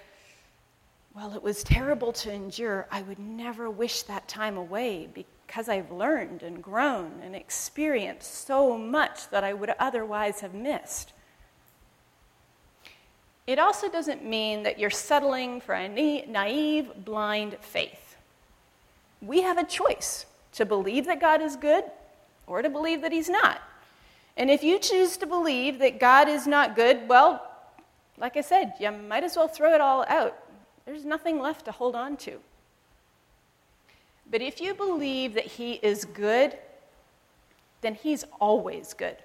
Well, 1.16 1.36
it 1.36 1.44
was 1.44 1.64
terrible 1.64 2.12
to 2.14 2.34
endure. 2.34 2.88
I 2.90 3.04
would 3.04 3.20
never 3.20 3.70
wish 3.70 4.02
that 4.04 4.28
time 4.28 4.58
away 4.58 5.08
because 5.46 5.70
I've 5.70 5.92
learned 5.92 6.44
and 6.44 6.62
grown 6.62 7.22
and 7.24 7.36
experienced 7.36 8.46
so 8.46 8.78
much 8.78 9.30
that 9.30 9.44
I 9.44 9.54
would 9.54 9.72
otherwise 9.80 10.42
have 10.42 10.54
missed. 10.54 11.14
It 13.48 13.60
also 13.60 13.90
doesn't 13.90 14.26
mean 14.26 14.64
that 14.64 14.80
you're 14.80 14.90
settling 14.90 15.62
for 15.62 15.76
a 15.76 15.88
naive, 15.88 17.06
blind 17.06 17.58
faith. 17.62 18.16
We 19.22 19.42
have 19.42 19.58
a 19.58 19.64
choice 19.64 20.26
to 20.54 20.66
believe 20.66 21.06
that 21.06 21.22
God 21.22 21.42
is 21.42 21.56
good 21.56 21.84
or 22.48 22.62
to 22.62 22.70
believe 22.70 23.02
that 23.02 23.12
He's 23.12 23.30
not. 23.30 23.62
And 24.38 24.50
if 24.50 24.64
you 24.64 24.80
choose 24.80 25.16
to 25.18 25.26
believe 25.26 25.80
that 25.80 26.00
God 26.00 26.28
is 26.28 26.48
not 26.48 26.76
good, 26.76 27.08
well, 27.08 27.50
like 28.18 28.36
I 28.36 28.42
said, 28.42 28.74
you 28.80 28.92
might 28.92 29.24
as 29.24 29.36
well 29.36 29.48
throw 29.48 29.74
it 29.74 29.82
all 29.82 30.06
out. 30.08 30.38
There's 30.86 31.06
nothing 31.06 31.40
left 31.40 31.66
to 31.66 31.72
hold 31.72 31.96
on 31.96 32.18
to. 32.18 32.40
But 34.30 34.42
if 34.42 34.60
you 34.60 34.74
believe 34.74 35.34
that 35.36 35.46
He 35.46 35.74
is 35.74 36.06
good, 36.06 36.58
then 37.82 37.96
He's 37.96 38.26
always 38.40 38.94
good. 38.94 39.18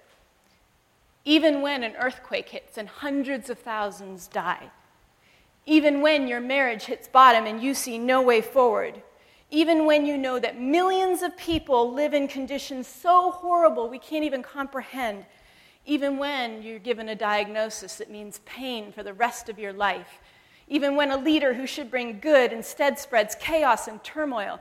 Even 1.25 1.63
when 1.63 1.83
an 1.83 1.97
earthquake 1.97 2.49
hits 2.49 2.79
and 2.79 2.89
hundreds 2.89 3.51
of 3.51 3.59
thousands 3.59 4.27
die, 4.27 4.71
even 5.67 6.01
when 6.01 6.27
your 6.27 6.41
marriage 6.41 6.85
hits 6.85 7.07
bottom 7.09 7.47
and 7.47 7.63
you 7.63 7.75
see 7.75 7.99
no 7.99 8.23
way 8.23 8.41
forward, 8.41 9.03
even 9.51 9.85
when 9.85 10.07
you 10.07 10.17
know 10.17 10.39
that 10.39 10.61
millions 10.61 11.23
of 11.23 11.37
people 11.37 11.93
live 11.93 12.15
in 12.15 12.29
conditions 12.29 12.87
so 12.87 13.31
horrible 13.33 13.89
we 13.89 13.99
can't 13.99 14.25
even 14.25 14.43
comprehend, 14.43 15.27
even 15.87 16.19
when 16.19 16.63
you're 16.63 16.79
given 16.79 17.09
a 17.09 17.15
diagnosis 17.15 17.97
that 17.97 18.11
means 18.11 18.41
pain 18.45 18.93
for 18.93 19.03
the 19.03 19.13
rest 19.13 19.49
of 19.49 19.59
your 19.59 19.73
life, 19.73 20.21
even 20.69 20.95
when 20.95 21.11
a 21.11 21.17
leader 21.17 21.55
who 21.55 21.67
should 21.67 21.91
bring 21.91 22.21
good 22.21 22.53
instead 22.53 22.99
spreads 22.99 23.35
chaos 23.35 23.89
and 23.89 24.03
turmoil, 24.05 24.61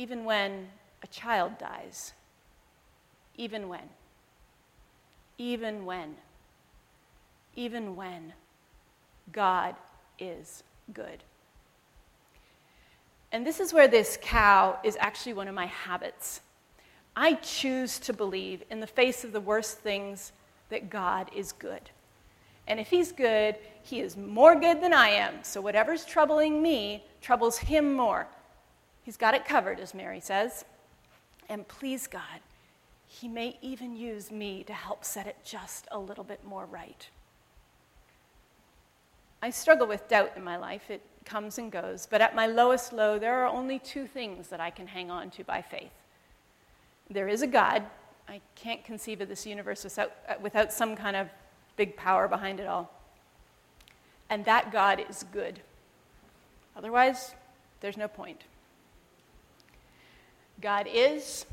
even 0.00 0.24
when 0.24 0.68
a 1.02 1.06
child 1.06 1.58
dies, 1.58 2.14
even 3.36 3.68
when 3.68 3.88
even 5.40 5.86
when, 5.86 6.16
even 7.56 7.96
when 7.96 8.34
God 9.32 9.74
is 10.18 10.62
good. 10.92 11.24
And 13.32 13.46
this 13.46 13.58
is 13.58 13.72
where 13.72 13.88
this 13.88 14.18
cow 14.20 14.78
is 14.84 14.98
actually 15.00 15.32
one 15.32 15.48
of 15.48 15.54
my 15.54 15.64
habits. 15.64 16.42
I 17.16 17.34
choose 17.34 17.98
to 18.00 18.12
believe, 18.12 18.62
in 18.70 18.80
the 18.80 18.86
face 18.86 19.24
of 19.24 19.32
the 19.32 19.40
worst 19.40 19.78
things, 19.78 20.32
that 20.68 20.90
God 20.90 21.30
is 21.34 21.52
good. 21.52 21.88
And 22.68 22.78
if 22.78 22.90
He's 22.90 23.10
good, 23.10 23.56
He 23.82 24.00
is 24.00 24.18
more 24.18 24.54
good 24.54 24.82
than 24.82 24.92
I 24.92 25.08
am. 25.08 25.42
So 25.42 25.62
whatever's 25.62 26.04
troubling 26.04 26.60
me 26.60 27.02
troubles 27.22 27.56
Him 27.56 27.94
more. 27.94 28.26
He's 29.02 29.16
got 29.16 29.34
it 29.34 29.44
covered, 29.44 29.80
as 29.80 29.94
Mary 29.94 30.20
says. 30.20 30.64
And 31.48 31.66
please, 31.66 32.06
God, 32.06 32.40
he 33.06 33.26
may 33.28 33.58
even 33.60 33.96
use 33.96 34.30
me 34.30 34.62
to 34.64 34.72
help 34.72 35.04
set 35.04 35.26
it 35.26 35.36
just 35.44 35.88
a 35.90 35.98
little 35.98 36.24
bit 36.24 36.44
more 36.44 36.66
right. 36.66 37.08
I 39.42 39.50
struggle 39.50 39.86
with 39.86 40.08
doubt 40.08 40.32
in 40.36 40.44
my 40.44 40.56
life. 40.56 40.90
It 40.90 41.02
comes 41.24 41.58
and 41.58 41.72
goes. 41.72 42.06
But 42.08 42.20
at 42.20 42.34
my 42.34 42.46
lowest 42.46 42.92
low, 42.92 43.18
there 43.18 43.42
are 43.42 43.46
only 43.46 43.78
two 43.78 44.06
things 44.06 44.48
that 44.48 44.60
I 44.60 44.70
can 44.70 44.86
hang 44.86 45.10
on 45.10 45.30
to 45.30 45.44
by 45.44 45.62
faith 45.62 45.92
there 47.10 47.28
is 47.28 47.42
a 47.42 47.46
God. 47.46 47.82
I 48.28 48.40
can't 48.54 48.84
conceive 48.84 49.20
of 49.20 49.28
this 49.28 49.44
universe 49.44 49.82
without, 49.82 50.12
uh, 50.28 50.34
without 50.40 50.72
some 50.72 50.94
kind 50.94 51.16
of 51.16 51.28
big 51.76 51.96
power 51.96 52.28
behind 52.28 52.60
it 52.60 52.66
all. 52.66 52.90
And 54.30 54.44
that 54.44 54.70
God 54.70 55.04
is 55.10 55.24
good. 55.32 55.60
Otherwise, 56.76 57.34
there's 57.80 57.96
no 57.96 58.06
point. 58.06 58.42
God 60.60 60.86
is 60.92 61.46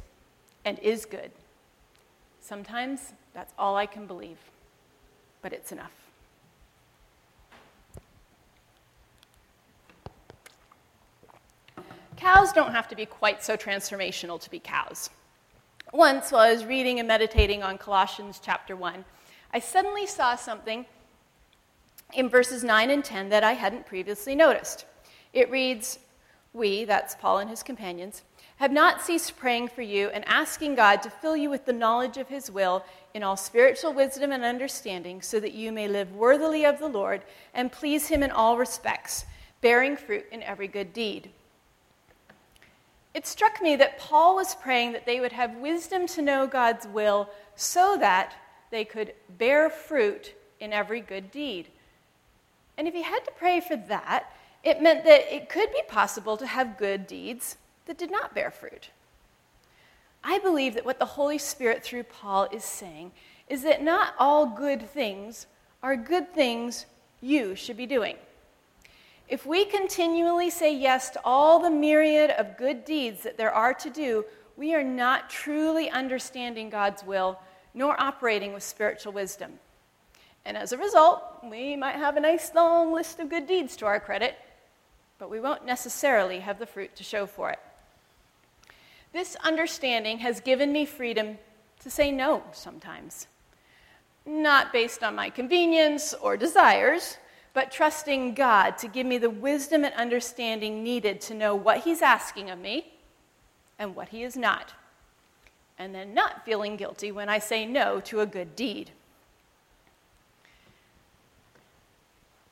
and 0.66 0.78
is 0.80 1.06
good. 1.06 1.32
Sometimes 2.42 3.14
that's 3.34 3.54
all 3.58 3.76
I 3.76 3.86
can 3.86 4.06
believe, 4.06 4.38
but 5.42 5.54
it's 5.54 5.72
enough. 5.72 5.92
cows 12.18 12.52
don't 12.52 12.74
have 12.74 12.90
to 12.90 12.96
be 12.96 13.06
quite 13.06 13.42
so 13.42 13.56
transformational 13.56 14.42
to 14.42 14.50
be 14.52 14.60
cows. 14.60 15.10
Once, 15.94 16.32
while 16.32 16.42
I 16.42 16.52
was 16.52 16.66
reading 16.66 17.00
and 17.00 17.08
meditating 17.08 17.64
on 17.64 17.78
Colossians 17.78 18.42
chapter 18.44 18.76
1, 18.76 19.06
I 19.54 19.60
suddenly 19.60 20.06
saw 20.06 20.36
something 20.36 20.86
in 22.14 22.28
verses 22.28 22.64
9 22.66 22.90
and 22.90 23.06
10 23.06 23.30
that 23.30 23.46
I 23.46 23.54
hadn't 23.54 23.86
previously 23.86 24.36
noticed. 24.36 24.86
It 25.32 25.50
reads, 25.50 26.00
We, 26.52 26.84
that's 26.84 27.16
Paul 27.16 27.40
and 27.40 27.50
his 27.50 27.64
companions, 27.64 28.24
have 28.58 28.72
not 28.72 29.02
ceased 29.02 29.38
praying 29.38 29.68
for 29.68 29.84
you 29.84 30.10
and 30.10 30.28
asking 30.28 30.76
God 30.76 31.02
to 31.04 31.10
fill 31.10 31.38
you 31.38 31.50
with 31.50 31.66
the 31.66 31.74
knowledge 31.74 32.18
of 32.18 32.28
his 32.28 32.50
will 32.50 32.84
in 33.14 33.24
all 33.24 33.38
spiritual 33.38 33.94
wisdom 33.94 34.32
and 34.32 34.44
understanding, 34.44 35.22
so 35.22 35.40
that 35.40 35.54
you 35.54 35.72
may 35.72 35.88
live 35.88 36.12
worthily 36.16 36.66
of 36.66 36.80
the 36.80 36.88
Lord 36.88 37.22
and 37.54 37.72
please 37.72 38.08
him 38.08 38.24
in 38.24 38.32
all 38.32 38.58
respects, 38.58 39.26
bearing 39.62 39.96
fruit 39.96 40.26
in 40.32 40.42
every 40.44 40.68
good 40.68 40.92
deed. 40.92 41.30
It 43.14 43.26
struck 43.26 43.62
me 43.62 43.76
that 43.78 44.00
Paul 44.00 44.36
was 44.36 44.56
praying 44.56 44.92
that 44.92 45.06
they 45.06 45.20
would 45.20 45.32
have 45.32 45.58
wisdom 45.58 46.08
to 46.08 46.22
know 46.22 46.46
God's 46.46 46.88
will 46.88 47.30
so 47.56 47.98
that 48.00 48.36
they 48.70 48.86
could 48.86 49.14
bear 49.38 49.70
fruit 49.70 50.36
in 50.60 50.74
every 50.74 51.02
good 51.02 51.32
deed. 51.32 51.68
And 52.78 52.88
if 52.88 52.94
he 52.94 53.04
had 53.04 53.24
to 53.26 53.32
pray 53.38 53.60
for 53.60 53.76
that, 53.76 54.32
it 54.64 54.82
meant 54.82 55.04
that 55.06 55.34
it 55.34 55.50
could 55.50 55.72
be 55.72 55.82
possible 55.88 56.38
to 56.38 56.46
have 56.46 56.78
good 56.78 57.08
deeds 57.08 57.58
that 57.88 57.98
did 57.98 58.12
not 58.12 58.36
bear 58.36 58.52
fruit. 58.52 58.92
I 60.24 60.40
believe 60.40 60.74
that 60.76 60.86
what 60.86 61.00
the 61.00 61.06
Holy 61.06 61.38
Spirit 61.38 61.84
through 61.84 62.04
Paul 62.04 62.48
is 62.52 62.64
saying 62.64 63.12
is 63.48 63.64
that 63.64 63.82
not 63.82 64.14
all 64.20 64.46
good 64.46 64.90
things 64.90 65.48
are 65.82 65.96
good 65.96 66.34
things 66.34 66.86
you 67.22 67.56
should 67.56 67.78
be 67.78 67.86
doing. 67.86 68.18
If 69.30 69.46
we 69.46 69.66
continually 69.66 70.50
say 70.50 70.74
yes 70.74 71.10
to 71.12 71.22
all 71.24 71.60
the 71.60 71.70
myriad 71.70 72.32
of 72.32 72.58
good 72.58 72.86
deeds 72.86 73.24
that 73.24 73.38
there 73.38 73.52
are 73.52 73.74
to 73.74 73.90
do, 73.90 74.26
we 74.56 74.74
are 74.74 74.84
not 74.84 75.30
truly 75.30 75.90
understanding 75.90 76.70
God's 76.70 77.04
will 77.04 77.40
nor 77.74 78.00
operating 78.02 78.54
with 78.54 78.64
spiritual 78.64 79.14
wisdom. 79.14 79.60
And 80.46 80.58
as 80.58 80.72
a 80.72 80.78
result, 80.78 81.22
we 81.44 81.76
might 81.76 81.96
have 81.96 82.16
a 82.16 82.22
nice 82.22 82.54
long 82.56 82.94
list 82.94 83.20
of 83.20 83.30
good 83.30 83.48
deeds 83.48 83.76
to 83.78 83.86
our 83.86 84.00
credit, 84.00 84.36
but 85.20 85.30
we 85.30 85.40
won't 85.40 85.66
necessarily 85.66 86.40
have 86.40 86.58
the 86.58 86.66
fruit 86.66 86.96
to 86.96 87.04
show 87.04 87.26
for 87.26 87.52
it. 87.52 87.60
This 89.14 89.36
understanding 89.44 90.20
has 90.20 90.40
given 90.40 90.72
me 90.72 90.86
freedom 90.86 91.38
to 91.82 91.90
say 91.90 92.12
no 92.12 92.44
sometimes. 92.52 93.28
Not 94.26 94.74
based 94.74 95.04
on 95.04 95.16
my 95.16 95.30
convenience 95.30 96.14
or 96.14 96.38
desires, 96.38 97.18
but 97.54 97.72
trusting 97.72 98.34
God 98.34 98.78
to 98.80 98.88
give 98.88 99.06
me 99.06 99.18
the 99.18 99.30
wisdom 99.30 99.86
and 99.86 99.94
understanding 99.96 100.84
needed 100.84 101.22
to 101.22 101.34
know 101.34 101.56
what 101.56 101.80
He's 101.80 102.02
asking 102.02 102.50
of 102.50 102.60
me 102.60 102.94
and 103.80 103.96
what 103.96 104.10
He 104.10 104.24
is 104.24 104.36
not 104.36 104.74
and 105.80 105.94
then 105.94 106.14
not 106.14 106.44
feeling 106.46 106.76
guilty 106.76 107.12
when 107.12 107.30
I 107.30 107.40
say 107.40 107.66
no 107.66 108.00
to 108.02 108.22
a 108.22 108.26
good 108.26 108.56
deed. 108.56 108.92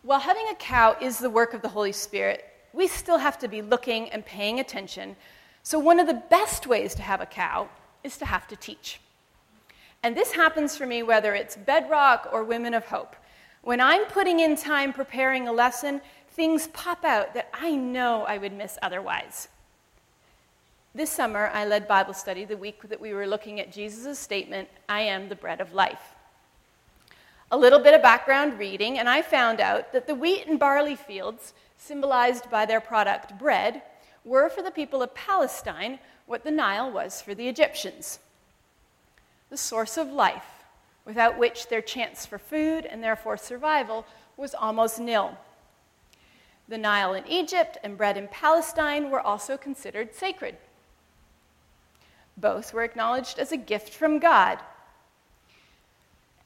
While 0.04 0.20
having 0.20 0.48
a 0.52 0.56
cow 0.56 0.96
is 1.02 1.18
the 1.18 1.30
work 1.30 1.54
of 1.54 1.62
the 1.62 1.70
Holy 1.70 1.92
Spirit, 1.92 2.46
we 2.74 2.88
still 2.88 3.18
have 3.18 3.40
to 3.40 3.48
be 3.48 3.62
looking 3.62 4.10
and 4.12 4.24
paying 4.24 4.60
attention. 4.60 5.16
So, 5.66 5.80
one 5.80 6.00
of 6.00 6.06
the 6.06 6.22
best 6.30 6.68
ways 6.68 6.94
to 6.94 7.02
have 7.02 7.22
a 7.22 7.26
cow 7.26 7.70
is 8.04 8.18
to 8.18 8.26
have 8.26 8.48
to 8.50 8.56
teach. 8.56 9.00
And 10.04 10.16
this 10.16 10.34
happens 10.34 10.78
for 10.78 10.86
me 10.86 11.02
whether 11.02 11.34
it's 11.34 11.58
Bedrock 11.58 12.30
or 12.32 12.44
Women 12.44 12.76
of 12.76 12.86
Hope. 12.86 13.16
When 13.64 13.82
I'm 13.82 14.06
putting 14.06 14.42
in 14.42 14.58
time 14.58 14.94
preparing 14.94 15.48
a 15.48 15.52
lesson, 15.52 16.02
things 16.30 16.68
pop 16.68 17.04
out 17.04 17.34
that 17.34 17.50
I 17.52 17.72
know 17.72 18.26
I 18.26 18.38
would 18.38 18.54
miss 18.54 18.78
otherwise. 18.84 19.48
This 20.94 21.10
summer, 21.10 21.50
I 21.52 21.66
led 21.66 21.88
Bible 21.88 22.14
study 22.14 22.46
the 22.46 22.56
week 22.56 22.88
that 22.88 23.02
we 23.02 23.16
were 23.16 23.26
looking 23.26 23.60
at 23.60 23.74
Jesus' 23.74 24.20
statement, 24.20 24.70
I 24.88 25.02
am 25.02 25.30
the 25.30 25.36
bread 25.36 25.62
of 25.62 25.74
life. 25.74 26.14
A 27.50 27.58
little 27.58 27.80
bit 27.80 27.96
of 27.96 28.04
background 28.04 28.60
reading, 28.60 29.00
and 29.00 29.10
I 29.10 29.24
found 29.24 29.60
out 29.60 29.94
that 29.94 30.06
the 30.06 30.14
wheat 30.14 30.46
and 30.46 30.60
barley 30.60 30.96
fields, 30.96 31.56
symbolized 31.76 32.52
by 32.52 32.68
their 32.68 32.80
product 32.80 33.40
bread, 33.40 33.82
were 34.26 34.50
for 34.50 34.62
the 34.62 34.72
people 34.72 35.02
of 35.02 35.16
Palestine 35.16 36.00
what 36.26 36.44
the 36.44 36.52
Nile 36.52 36.92
was 36.92 37.22
for 37.22 37.34
the 37.34 37.48
Egyptians 37.48 38.20
the 39.50 39.58
source 39.58 39.96
of 39.98 40.12
life, 40.12 40.66
without 41.06 41.38
which 41.38 41.68
their 41.68 41.82
chance 41.82 42.26
for 42.26 42.38
food 42.38 42.86
and 42.86 43.04
therefore 43.04 43.38
survival 43.38 44.06
was 44.38 44.56
almost 44.56 45.00
nil. 45.00 45.38
The 46.68 46.78
Nile 46.78 47.14
in 47.14 47.28
Egypt 47.28 47.78
and 47.84 47.96
bread 47.96 48.18
in 48.18 48.28
Palestine 48.28 49.12
were 49.12 49.22
also 49.22 49.56
considered 49.56 50.16
sacred. 50.16 50.58
Both 52.36 52.74
were 52.74 52.84
acknowledged 52.84 53.38
as 53.40 53.52
a 53.52 53.58
gift 53.58 53.94
from 53.94 54.20
God. 54.20 54.60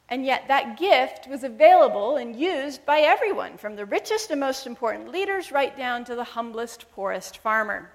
And 0.09 0.25
yet, 0.25 0.47
that 0.47 0.79
gift 0.79 1.27
was 1.27 1.43
available 1.43 2.17
and 2.17 2.35
used 2.35 2.85
by 2.85 3.01
everyone, 3.01 3.57
from 3.57 3.75
the 3.75 3.85
richest 3.85 4.31
and 4.31 4.39
most 4.39 4.65
important 4.65 5.11
leaders 5.11 5.51
right 5.51 5.77
down 5.77 6.03
to 6.05 6.15
the 6.15 6.23
humblest, 6.23 6.91
poorest 6.91 7.37
farmer. 7.37 7.91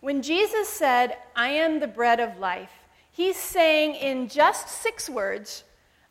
When 0.00 0.22
Jesus 0.22 0.68
said, 0.68 1.18
I 1.36 1.48
am 1.48 1.78
the 1.78 1.86
bread 1.86 2.18
of 2.18 2.38
life, 2.38 2.72
he's 3.10 3.36
saying 3.36 3.94
in 3.94 4.28
just 4.28 4.68
six 4.68 5.08
words, 5.08 5.64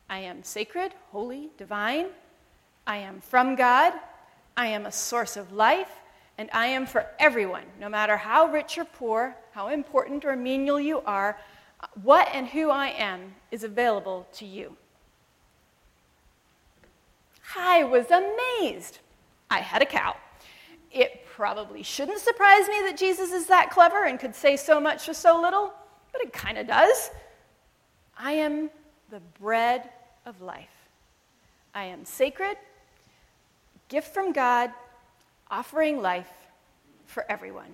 I 0.09 0.19
am 0.19 0.43
sacred, 0.43 0.93
holy, 1.11 1.49
divine. 1.57 2.07
I 2.85 2.97
am 2.97 3.21
from 3.21 3.55
God. 3.55 3.93
I 4.55 4.67
am 4.67 4.85
a 4.85 4.91
source 4.91 5.35
of 5.35 5.51
life 5.51 5.89
and 6.37 6.49
I 6.53 6.67
am 6.67 6.85
for 6.85 7.05
everyone, 7.19 7.65
no 7.79 7.89
matter 7.89 8.17
how 8.17 8.47
rich 8.47 8.77
or 8.77 8.85
poor, 8.85 9.35
how 9.51 9.67
important 9.67 10.25
or 10.25 10.35
menial 10.35 10.79
you 10.79 11.01
are, 11.01 11.37
what 12.03 12.29
and 12.33 12.47
who 12.47 12.69
I 12.69 12.87
am 12.87 13.35
is 13.51 13.63
available 13.63 14.27
to 14.33 14.45
you. 14.45 14.75
I 17.57 17.83
was 17.83 18.05
amazed. 18.11 18.99
I 19.49 19.59
had 19.59 19.81
a 19.81 19.85
cow. 19.85 20.15
It 20.91 21.25
probably 21.25 21.83
shouldn't 21.83 22.19
surprise 22.19 22.67
me 22.67 22.81
that 22.85 22.97
Jesus 22.97 23.31
is 23.31 23.47
that 23.47 23.71
clever 23.71 24.05
and 24.05 24.19
could 24.19 24.35
say 24.35 24.57
so 24.57 24.79
much 24.79 25.07
with 25.07 25.17
so 25.17 25.41
little, 25.41 25.73
but 26.11 26.21
it 26.21 26.33
kind 26.33 26.57
of 26.57 26.67
does. 26.67 27.11
I 28.17 28.33
am 28.33 28.69
the 29.09 29.21
bread 29.39 29.89
of 30.25 30.41
life. 30.41 30.69
I 31.73 31.85
am 31.85 32.05
sacred, 32.05 32.57
gift 33.87 34.13
from 34.13 34.33
God, 34.33 34.71
offering 35.49 36.01
life 36.01 36.31
for 37.05 37.25
everyone. 37.29 37.73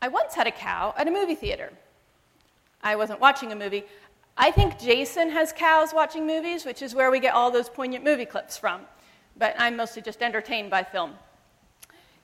I 0.00 0.08
once 0.08 0.34
had 0.34 0.46
a 0.46 0.52
cow 0.52 0.94
at 0.96 1.08
a 1.08 1.10
movie 1.10 1.34
theater. 1.34 1.72
I 2.82 2.96
wasn't 2.96 3.20
watching 3.20 3.52
a 3.52 3.56
movie. 3.56 3.84
I 4.36 4.52
think 4.52 4.78
Jason 4.78 5.30
has 5.30 5.52
cows 5.52 5.92
watching 5.92 6.26
movies, 6.26 6.64
which 6.64 6.82
is 6.82 6.94
where 6.94 7.10
we 7.10 7.18
get 7.18 7.34
all 7.34 7.50
those 7.50 7.68
poignant 7.68 8.04
movie 8.04 8.24
clips 8.24 8.56
from. 8.56 8.82
But 9.36 9.56
I'm 9.58 9.76
mostly 9.76 10.00
just 10.02 10.22
entertained 10.22 10.70
by 10.70 10.84
film. 10.84 11.14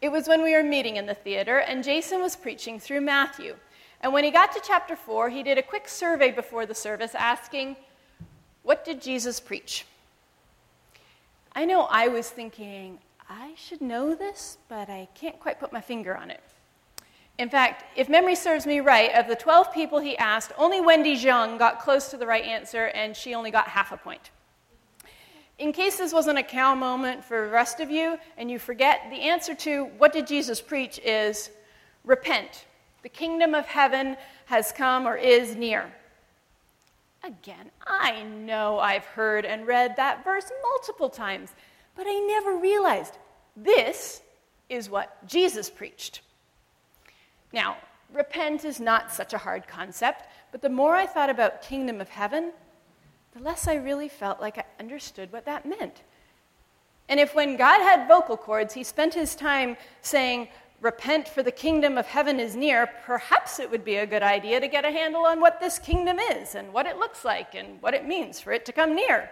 It 0.01 0.13
was 0.13 0.29
when 0.29 0.43
we 0.43 0.53
were 0.53 0.63
meeting 0.63 0.97
in 0.97 1.07
the 1.07 1.15
theater, 1.15 1.59
and 1.59 1.83
Jason 1.83 2.21
was 2.21 2.37
preaching 2.37 2.79
through 2.79 3.01
Matthew. 3.01 3.57
And 4.01 4.13
when 4.13 4.23
he 4.23 4.31
got 4.31 4.53
to 4.53 4.61
chapter 4.65 4.95
4, 4.95 5.31
he 5.31 5.43
did 5.43 5.59
a 5.59 5.63
quick 5.63 5.89
survey 5.89 6.31
before 6.31 6.67
the 6.67 6.75
service 6.75 7.15
asking, 7.15 7.77
What 8.63 8.85
did 8.85 9.01
Jesus 9.03 9.41
preach? 9.41 9.87
I 11.55 11.65
know 11.65 11.89
I 11.91 12.09
was 12.09 12.29
thinking, 12.29 12.99
I 13.29 13.55
should 13.57 13.81
know 13.81 14.15
this, 14.15 14.59
but 14.69 14.89
I 14.89 15.09
can't 15.15 15.41
quite 15.41 15.59
put 15.59 15.73
my 15.73 15.81
finger 15.81 16.17
on 16.17 16.31
it. 16.31 16.41
In 17.39 17.51
fact, 17.51 17.85
if 17.97 18.09
memory 18.09 18.37
serves 18.37 18.65
me 18.65 18.81
right, 18.81 19.13
of 19.15 19.27
the 19.27 19.35
12 19.35 19.73
people 19.75 19.99
he 19.99 20.17
asked, 20.19 20.53
only 20.57 20.81
Wendy 20.81 21.17
Zhang 21.17 21.59
got 21.59 21.81
close 21.81 22.09
to 22.11 22.17
the 22.17 22.27
right 22.27 22.45
answer, 22.45 22.87
and 22.87 23.17
she 23.17 23.35
only 23.35 23.51
got 23.51 23.69
half 23.69 23.91
a 23.91 23.97
point. 23.97 24.31
In 25.59 25.73
case 25.73 25.97
this 25.97 26.13
wasn't 26.13 26.39
a 26.39 26.43
cow 26.43 26.75
moment 26.75 27.25
for 27.25 27.45
the 27.45 27.53
rest 27.53 27.81
of 27.81 27.91
you, 27.91 28.19
and 28.37 28.51
you 28.51 28.59
forget, 28.59 29.03
the 29.11 29.23
answer 29.23 29.55
to 29.55 29.85
what 29.99 30.13
did 30.13 30.27
Jesus 30.27 30.61
preach 30.61 30.99
is 31.01 31.51
repent. 32.05 32.67
The 33.03 33.09
kingdom 33.09 33.55
of 33.55 33.67
heaven 33.67 34.17
has 34.47 34.73
come 34.73 35.07
or 35.07 35.17
is 35.17 35.57
near. 35.57 35.93
Again, 37.23 37.71
I 37.87 38.23
know 38.23 38.79
I've 38.79 39.05
heard 39.05 39.45
and 39.45 39.67
read 39.67 39.97
that 39.97 40.25
verse 40.25 40.51
multiple 40.63 41.09
times, 41.09 41.51
but 41.97 42.07
I 42.07 42.19
never 42.29 42.59
realized 42.59 43.17
this 43.57 44.23
is 44.69 44.91
what 44.91 45.27
Jesus 45.27 45.71
preached. 45.71 46.21
Now, 47.55 47.77
repent 48.13 48.65
is 48.65 48.81
not 48.81 49.13
such 49.13 49.33
a 49.33 49.39
hard 49.39 49.69
concept, 49.69 50.25
but 50.51 50.61
the 50.61 50.69
more 50.69 50.97
I 50.97 51.07
thought 51.07 51.31
about 51.31 51.63
kingdom 51.63 52.01
of 52.01 52.09
heaven, 52.09 52.51
the 53.33 53.41
less 53.41 53.69
I 53.69 53.77
really 53.77 54.09
felt 54.09 54.41
like 54.41 54.59
I 54.59 54.65
understood 54.81 55.33
what 55.33 55.45
that 55.45 55.65
meant. 55.65 56.03
And 57.09 57.21
if 57.21 57.33
when 57.33 57.57
God 57.57 57.81
had 57.81 58.09
vocal 58.09 58.37
cords, 58.37 58.75
he 58.75 58.83
spent 58.83 59.15
his 59.15 59.37
time 59.37 59.77
saying, 60.03 60.49
repent 60.81 61.29
for 61.29 61.45
the 61.45 61.53
kingdom 61.53 61.97
of 61.97 62.07
heaven 62.07 62.41
is 62.41 62.57
near, 62.57 62.91
perhaps 63.05 63.61
it 63.61 63.71
would 63.71 63.85
be 63.85 63.97
a 63.97 64.07
good 64.07 64.25
idea 64.25 64.59
to 64.59 64.67
get 64.67 64.85
a 64.85 64.91
handle 64.91 65.25
on 65.25 65.41
what 65.41 65.61
this 65.61 65.79
kingdom 65.79 66.19
is 66.19 66.57
and 66.57 66.73
what 66.73 66.87
it 66.87 66.99
looks 66.99 67.25
like 67.25 67.55
and 67.55 67.81
what 67.81 67.95
it 67.95 68.05
means 68.05 68.41
for 68.41 68.53
it 68.53 68.65
to 68.65 68.73
come 68.73 68.97
near. 68.97 69.31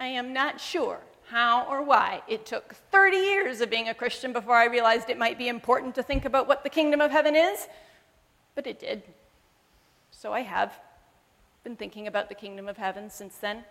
I 0.00 0.06
am 0.06 0.32
not 0.32 0.58
sure 0.58 1.00
how 1.34 1.66
or 1.68 1.82
why 1.82 2.22
it 2.28 2.46
took 2.46 2.76
30 2.92 3.16
years 3.16 3.60
of 3.60 3.68
being 3.68 3.88
a 3.88 3.94
Christian 3.94 4.32
before 4.32 4.54
I 4.54 4.66
realized 4.66 5.10
it 5.10 5.18
might 5.18 5.36
be 5.36 5.48
important 5.48 5.96
to 5.96 6.02
think 6.04 6.24
about 6.24 6.46
what 6.46 6.62
the 6.62 6.70
kingdom 6.70 7.00
of 7.00 7.10
heaven 7.10 7.34
is, 7.34 7.66
but 8.54 8.68
it 8.68 8.78
did. 8.78 9.02
So 10.12 10.32
I 10.32 10.42
have 10.42 10.78
been 11.64 11.74
thinking 11.74 12.06
about 12.06 12.28
the 12.28 12.36
kingdom 12.36 12.68
of 12.68 12.76
heaven 12.76 13.10
since 13.10 13.36
then. 13.38 13.64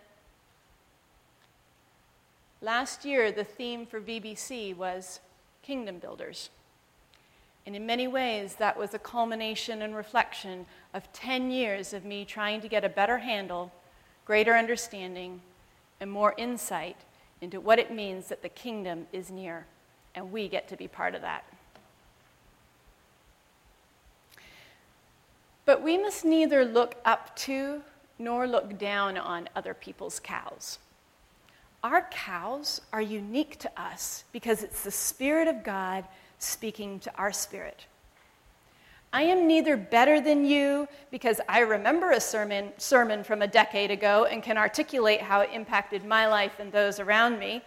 Last 2.62 3.06
year, 3.06 3.32
the 3.32 3.46
theme 3.46 3.86
for 3.86 4.02
VBC 4.02 4.76
was 4.76 5.22
Kingdom 5.62 6.00
Builders. 6.00 6.50
And 7.66 7.78
in 7.78 7.86
many 7.86 8.10
ways, 8.10 8.56
that 8.56 8.78
was 8.78 8.94
a 8.94 9.00
culmination 9.00 9.82
and 9.82 9.96
reflection 9.96 10.66
of 10.94 11.14
10 11.14 11.50
years 11.50 11.94
of 11.94 12.04
me 12.04 12.26
trying 12.26 12.60
to 12.60 12.68
get 12.68 12.84
a 12.84 12.90
better 12.90 13.20
handle, 13.20 13.72
greater 14.26 14.54
understanding, 14.54 15.40
and 16.02 16.12
more 16.12 16.34
insight 16.38 16.98
into 17.44 17.60
what 17.60 17.78
it 17.78 17.92
means 17.92 18.28
that 18.30 18.42
the 18.42 18.50
kingdom 18.50 19.06
is 19.12 19.30
near, 19.30 19.66
and 20.16 20.32
we 20.32 20.48
get 20.48 20.68
to 20.70 20.78
be 20.78 20.88
part 20.88 21.14
of 21.14 21.22
that. 21.22 21.44
But 25.66 25.82
we 25.82 25.98
must 25.98 26.26
neither 26.26 26.66
look 26.66 26.96
up 27.06 27.36
to 27.38 27.82
nor 28.18 28.48
look 28.48 28.78
down 28.78 29.18
on 29.18 29.50
other 29.56 29.74
people's 29.74 30.20
cows. 30.20 30.80
Our 31.84 32.08
cows 32.12 32.80
are 32.94 33.02
unique 33.02 33.60
to 33.60 33.82
us 33.82 34.24
because 34.32 34.64
it's 34.64 34.84
the 34.84 34.92
Spirit 34.92 35.48
of 35.48 35.64
God 35.64 36.06
speaking 36.40 37.00
to 37.02 37.16
our 37.18 37.32
spirit. 37.32 37.86
I 39.14 39.22
am 39.22 39.48
neither 39.48 39.78
better 39.78 40.20
than 40.20 40.44
you 40.44 40.88
because 41.12 41.40
I 41.48 41.60
remember 41.60 42.12
a 42.12 42.20
sermon, 42.20 42.74
sermon 42.80 43.24
from 43.24 43.44
a 43.44 43.48
decade 43.48 43.92
ago 43.92 44.26
and 44.26 44.42
can 44.42 44.58
articulate 44.58 45.22
how 45.22 45.42
it 45.42 45.52
impacted 45.54 46.04
my 46.04 46.26
life 46.26 46.54
and 46.60 46.72
those 46.72 47.00
around 47.00 47.38
me, 47.38 47.62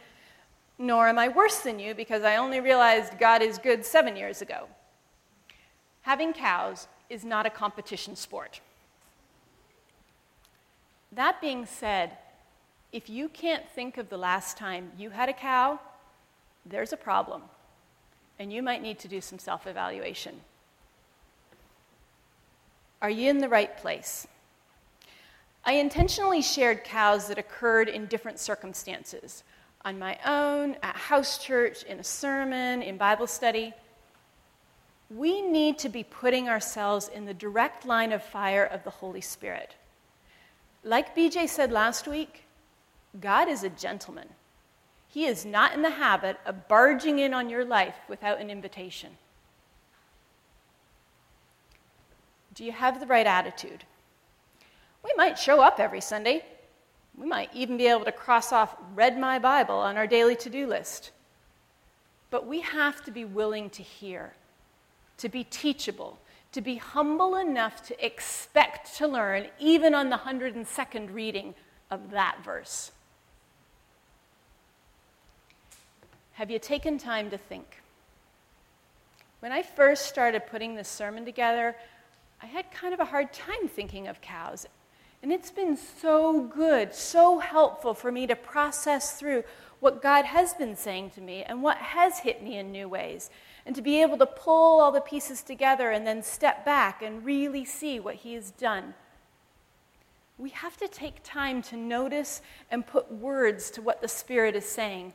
nor 0.76 1.06
am 1.06 1.20
I 1.20 1.28
worse 1.28 1.60
than 1.60 1.78
you 1.78 1.94
because 1.94 2.24
I 2.24 2.34
only 2.36 2.58
realized 2.58 3.20
God 3.20 3.42
is 3.42 3.58
good 3.58 3.86
seven 3.86 4.16
years 4.16 4.42
ago. 4.42 4.66
Having 6.02 6.32
cows 6.32 6.88
is 7.08 7.24
not 7.24 7.46
a 7.46 7.50
competition 7.50 8.16
sport. 8.16 8.60
That 11.12 11.40
being 11.40 11.64
said, 11.64 12.18
if 12.92 13.08
you 13.08 13.28
can't 13.28 13.68
think 13.68 13.98
of 13.98 14.08
the 14.08 14.18
last 14.18 14.56
time 14.56 14.90
you 14.98 15.10
had 15.10 15.28
a 15.28 15.32
cow, 15.32 15.78
there's 16.64 16.92
a 16.92 16.96
problem, 16.96 17.42
and 18.40 18.52
you 18.52 18.64
might 18.64 18.82
need 18.82 18.98
to 18.98 19.08
do 19.08 19.20
some 19.20 19.38
self 19.38 19.68
evaluation. 19.68 20.40
Are 23.06 23.10
you 23.10 23.30
in 23.30 23.38
the 23.38 23.48
right 23.48 23.76
place? 23.76 24.26
I 25.64 25.74
intentionally 25.74 26.42
shared 26.42 26.82
cows 26.82 27.28
that 27.28 27.38
occurred 27.38 27.88
in 27.88 28.06
different 28.06 28.40
circumstances 28.40 29.44
on 29.84 29.96
my 29.96 30.18
own, 30.26 30.74
at 30.82 30.96
house 30.96 31.38
church, 31.38 31.84
in 31.84 32.00
a 32.00 32.02
sermon, 32.02 32.82
in 32.82 32.96
Bible 32.96 33.28
study. 33.28 33.72
We 35.08 35.40
need 35.40 35.78
to 35.78 35.88
be 35.88 36.02
putting 36.02 36.48
ourselves 36.48 37.06
in 37.06 37.26
the 37.26 37.32
direct 37.32 37.86
line 37.86 38.10
of 38.10 38.24
fire 38.24 38.64
of 38.64 38.82
the 38.82 38.90
Holy 38.90 39.20
Spirit. 39.20 39.76
Like 40.82 41.14
BJ 41.14 41.48
said 41.48 41.70
last 41.70 42.08
week, 42.08 42.42
God 43.20 43.48
is 43.48 43.62
a 43.62 43.70
gentleman. 43.70 44.30
He 45.06 45.26
is 45.26 45.46
not 45.46 45.74
in 45.74 45.82
the 45.82 45.90
habit 45.90 46.40
of 46.44 46.66
barging 46.66 47.20
in 47.20 47.32
on 47.32 47.50
your 47.50 47.64
life 47.64 47.94
without 48.08 48.40
an 48.40 48.50
invitation. 48.50 49.16
Do 52.56 52.64
you 52.64 52.72
have 52.72 52.98
the 52.98 53.06
right 53.06 53.26
attitude? 53.26 53.84
We 55.04 55.12
might 55.16 55.38
show 55.38 55.60
up 55.60 55.78
every 55.78 56.00
Sunday. 56.00 56.42
We 57.16 57.26
might 57.26 57.50
even 57.54 57.76
be 57.76 57.86
able 57.86 58.06
to 58.06 58.12
cross 58.12 58.50
off 58.50 58.74
read 58.94 59.18
my 59.18 59.38
Bible 59.38 59.76
on 59.76 59.96
our 59.96 60.06
daily 60.06 60.34
to 60.36 60.50
do 60.50 60.66
list. 60.66 61.12
But 62.30 62.46
we 62.46 62.60
have 62.62 63.04
to 63.04 63.10
be 63.10 63.24
willing 63.24 63.70
to 63.70 63.82
hear, 63.82 64.32
to 65.18 65.28
be 65.28 65.44
teachable, 65.44 66.18
to 66.52 66.62
be 66.62 66.76
humble 66.76 67.36
enough 67.36 67.86
to 67.88 68.04
expect 68.04 68.96
to 68.96 69.06
learn, 69.06 69.46
even 69.60 69.94
on 69.94 70.08
the 70.08 70.16
102nd 70.16 71.14
reading 71.14 71.54
of 71.90 72.10
that 72.10 72.38
verse. 72.42 72.90
Have 76.32 76.50
you 76.50 76.58
taken 76.58 76.96
time 76.96 77.30
to 77.30 77.38
think? 77.38 77.82
When 79.40 79.52
I 79.52 79.62
first 79.62 80.06
started 80.06 80.46
putting 80.46 80.74
this 80.74 80.88
sermon 80.88 81.24
together, 81.24 81.76
I 82.46 82.48
had 82.48 82.70
kind 82.70 82.94
of 82.94 83.00
a 83.00 83.06
hard 83.06 83.32
time 83.32 83.66
thinking 83.66 84.06
of 84.06 84.20
cows. 84.20 84.66
And 85.20 85.32
it's 85.32 85.50
been 85.50 85.76
so 85.76 86.42
good, 86.42 86.94
so 86.94 87.40
helpful 87.40 87.92
for 87.92 88.12
me 88.12 88.28
to 88.28 88.36
process 88.36 89.18
through 89.18 89.42
what 89.80 90.00
God 90.00 90.24
has 90.26 90.54
been 90.54 90.76
saying 90.76 91.10
to 91.16 91.20
me 91.20 91.42
and 91.42 91.60
what 91.60 91.76
has 91.78 92.20
hit 92.20 92.44
me 92.44 92.56
in 92.56 92.70
new 92.70 92.88
ways. 92.88 93.30
And 93.66 93.74
to 93.74 93.82
be 93.82 94.00
able 94.00 94.16
to 94.18 94.26
pull 94.26 94.80
all 94.80 94.92
the 94.92 95.00
pieces 95.00 95.42
together 95.42 95.90
and 95.90 96.06
then 96.06 96.22
step 96.22 96.64
back 96.64 97.02
and 97.02 97.24
really 97.24 97.64
see 97.64 97.98
what 97.98 98.14
He 98.14 98.34
has 98.34 98.52
done. 98.52 98.94
We 100.38 100.50
have 100.50 100.76
to 100.76 100.86
take 100.86 101.24
time 101.24 101.62
to 101.62 101.76
notice 101.76 102.42
and 102.70 102.86
put 102.86 103.10
words 103.10 103.72
to 103.72 103.82
what 103.82 104.00
the 104.00 104.08
Spirit 104.08 104.54
is 104.54 104.66
saying 104.68 105.14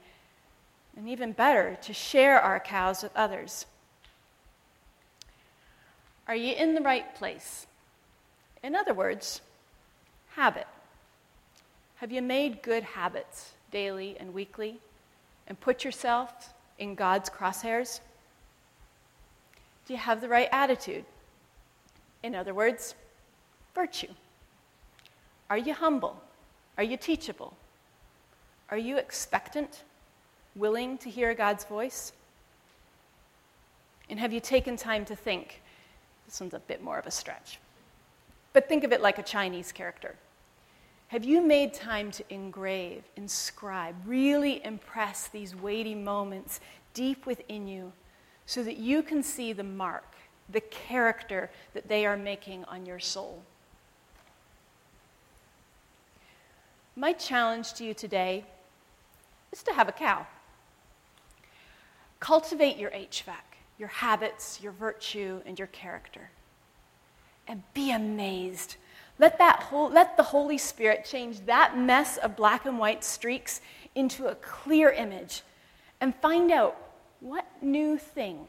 and 0.97 1.07
even 1.07 1.31
better, 1.31 1.77
to 1.83 1.93
share 1.93 2.41
our 2.41 2.59
cows 2.59 3.01
with 3.01 3.15
others. 3.15 3.67
Are 6.27 6.35
you 6.35 6.53
in 6.53 6.75
the 6.75 6.81
right 6.81 7.13
place? 7.15 7.67
In 8.63 8.75
other 8.75 8.93
words, 8.93 9.41
habit. 10.35 10.67
Have 11.95 12.11
you 12.11 12.21
made 12.21 12.61
good 12.61 12.83
habits 12.83 13.53
daily 13.71 14.15
and 14.19 14.33
weekly 14.33 14.79
and 15.47 15.59
put 15.59 15.83
yourself 15.83 16.53
in 16.79 16.95
God's 16.95 17.29
crosshairs? 17.29 17.99
Do 19.87 19.93
you 19.93 19.99
have 19.99 20.21
the 20.21 20.29
right 20.29 20.49
attitude? 20.51 21.05
In 22.23 22.35
other 22.35 22.53
words, 22.53 22.95
virtue. 23.73 24.13
Are 25.49 25.57
you 25.57 25.73
humble? 25.73 26.21
Are 26.77 26.83
you 26.83 26.97
teachable? 26.97 27.53
Are 28.69 28.77
you 28.77 28.97
expectant? 28.97 29.83
willing 30.55 30.97
to 30.99 31.09
hear 31.09 31.33
God's 31.33 31.63
voice? 31.65 32.13
And 34.09 34.19
have 34.19 34.33
you 34.33 34.39
taken 34.39 34.75
time 34.75 35.05
to 35.05 35.15
think? 35.15 35.60
This 36.31 36.39
one's 36.39 36.53
a 36.53 36.59
bit 36.59 36.81
more 36.81 36.97
of 36.97 37.05
a 37.05 37.11
stretch. 37.11 37.59
But 38.53 38.69
think 38.69 38.85
of 38.85 38.93
it 38.93 39.01
like 39.01 39.19
a 39.19 39.23
Chinese 39.23 39.73
character. 39.73 40.15
Have 41.09 41.25
you 41.25 41.41
made 41.41 41.73
time 41.73 42.09
to 42.11 42.23
engrave, 42.33 43.03
inscribe, 43.17 43.95
really 44.05 44.63
impress 44.63 45.27
these 45.27 45.53
weighty 45.53 45.93
moments 45.93 46.61
deep 46.93 47.25
within 47.25 47.67
you 47.67 47.91
so 48.45 48.63
that 48.63 48.77
you 48.77 49.03
can 49.03 49.21
see 49.21 49.51
the 49.51 49.65
mark, 49.65 50.05
the 50.49 50.61
character 50.61 51.49
that 51.73 51.89
they 51.89 52.05
are 52.05 52.15
making 52.15 52.63
on 52.63 52.85
your 52.85 52.99
soul? 52.99 53.43
My 56.95 57.11
challenge 57.11 57.73
to 57.73 57.83
you 57.83 57.93
today 57.93 58.45
is 59.51 59.63
to 59.63 59.73
have 59.73 59.89
a 59.89 59.91
cow. 59.91 60.25
Cultivate 62.21 62.77
your 62.77 62.91
HVAC, 62.91 63.50
your 63.81 63.89
habits, 63.89 64.59
your 64.61 64.71
virtue, 64.73 65.41
and 65.43 65.57
your 65.57 65.67
character. 65.69 66.29
And 67.47 67.63
be 67.73 67.91
amazed. 67.91 68.75
Let, 69.17 69.39
that 69.39 69.63
whole, 69.63 69.89
let 69.89 70.17
the 70.17 70.23
Holy 70.23 70.59
Spirit 70.59 71.03
change 71.03 71.47
that 71.47 71.75
mess 71.75 72.17
of 72.17 72.35
black 72.35 72.67
and 72.67 72.77
white 72.77 73.03
streaks 73.03 73.59
into 73.95 74.27
a 74.27 74.35
clear 74.35 74.91
image 74.91 75.41
and 75.99 76.15
find 76.17 76.51
out 76.51 76.77
what 77.21 77.45
new 77.59 77.97
thing 77.97 78.47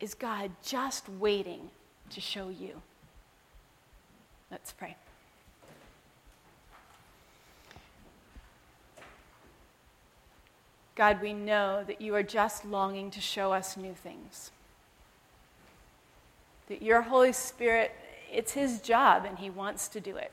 is 0.00 0.12
God 0.12 0.50
just 0.64 1.08
waiting 1.08 1.70
to 2.10 2.20
show 2.20 2.48
you. 2.48 2.82
Let's 4.50 4.72
pray. 4.72 4.96
God, 10.96 11.22
we 11.22 11.32
know 11.32 11.84
that 11.86 12.00
you 12.00 12.14
are 12.16 12.24
just 12.24 12.64
longing 12.64 13.12
to 13.12 13.20
show 13.20 13.52
us 13.52 13.76
new 13.76 13.94
things. 13.94 14.50
That 16.68 16.82
your 16.82 17.02
Holy 17.02 17.32
Spirit, 17.32 17.92
it's 18.32 18.52
his 18.52 18.80
job 18.80 19.24
and 19.24 19.38
he 19.38 19.50
wants 19.50 19.88
to 19.88 20.00
do 20.00 20.16
it. 20.16 20.32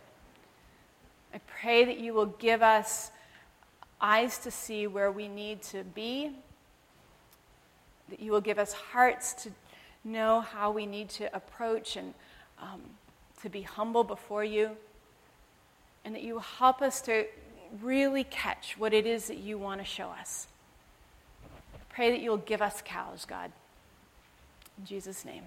I 1.33 1.39
pray 1.61 1.85
that 1.85 1.99
you 1.99 2.13
will 2.13 2.25
give 2.25 2.61
us 2.61 3.11
eyes 3.99 4.37
to 4.39 4.51
see 4.51 4.87
where 4.87 5.11
we 5.11 5.27
need 5.27 5.61
to 5.61 5.83
be, 5.83 6.31
that 8.09 8.19
you 8.19 8.31
will 8.31 8.41
give 8.41 8.59
us 8.59 8.73
hearts 8.73 9.33
to 9.43 9.51
know 10.03 10.41
how 10.41 10.71
we 10.71 10.85
need 10.85 11.09
to 11.09 11.33
approach 11.35 11.95
and 11.95 12.13
um, 12.59 12.81
to 13.41 13.49
be 13.49 13.61
humble 13.61 14.03
before 14.03 14.43
you, 14.43 14.71
and 16.03 16.15
that 16.15 16.23
you 16.23 16.33
will 16.33 16.41
help 16.41 16.81
us 16.81 17.01
to 17.01 17.25
really 17.81 18.23
catch 18.25 18.75
what 18.77 18.93
it 18.93 19.05
is 19.05 19.27
that 19.27 19.37
you 19.37 19.57
want 19.57 19.79
to 19.79 19.85
show 19.85 20.07
us. 20.07 20.47
Pray 21.89 22.11
that 22.11 22.21
you'll 22.21 22.37
give 22.37 22.61
us 22.61 22.81
cows, 22.83 23.25
God. 23.25 23.51
In 24.77 24.85
Jesus' 24.85 25.23
name. 25.23 25.43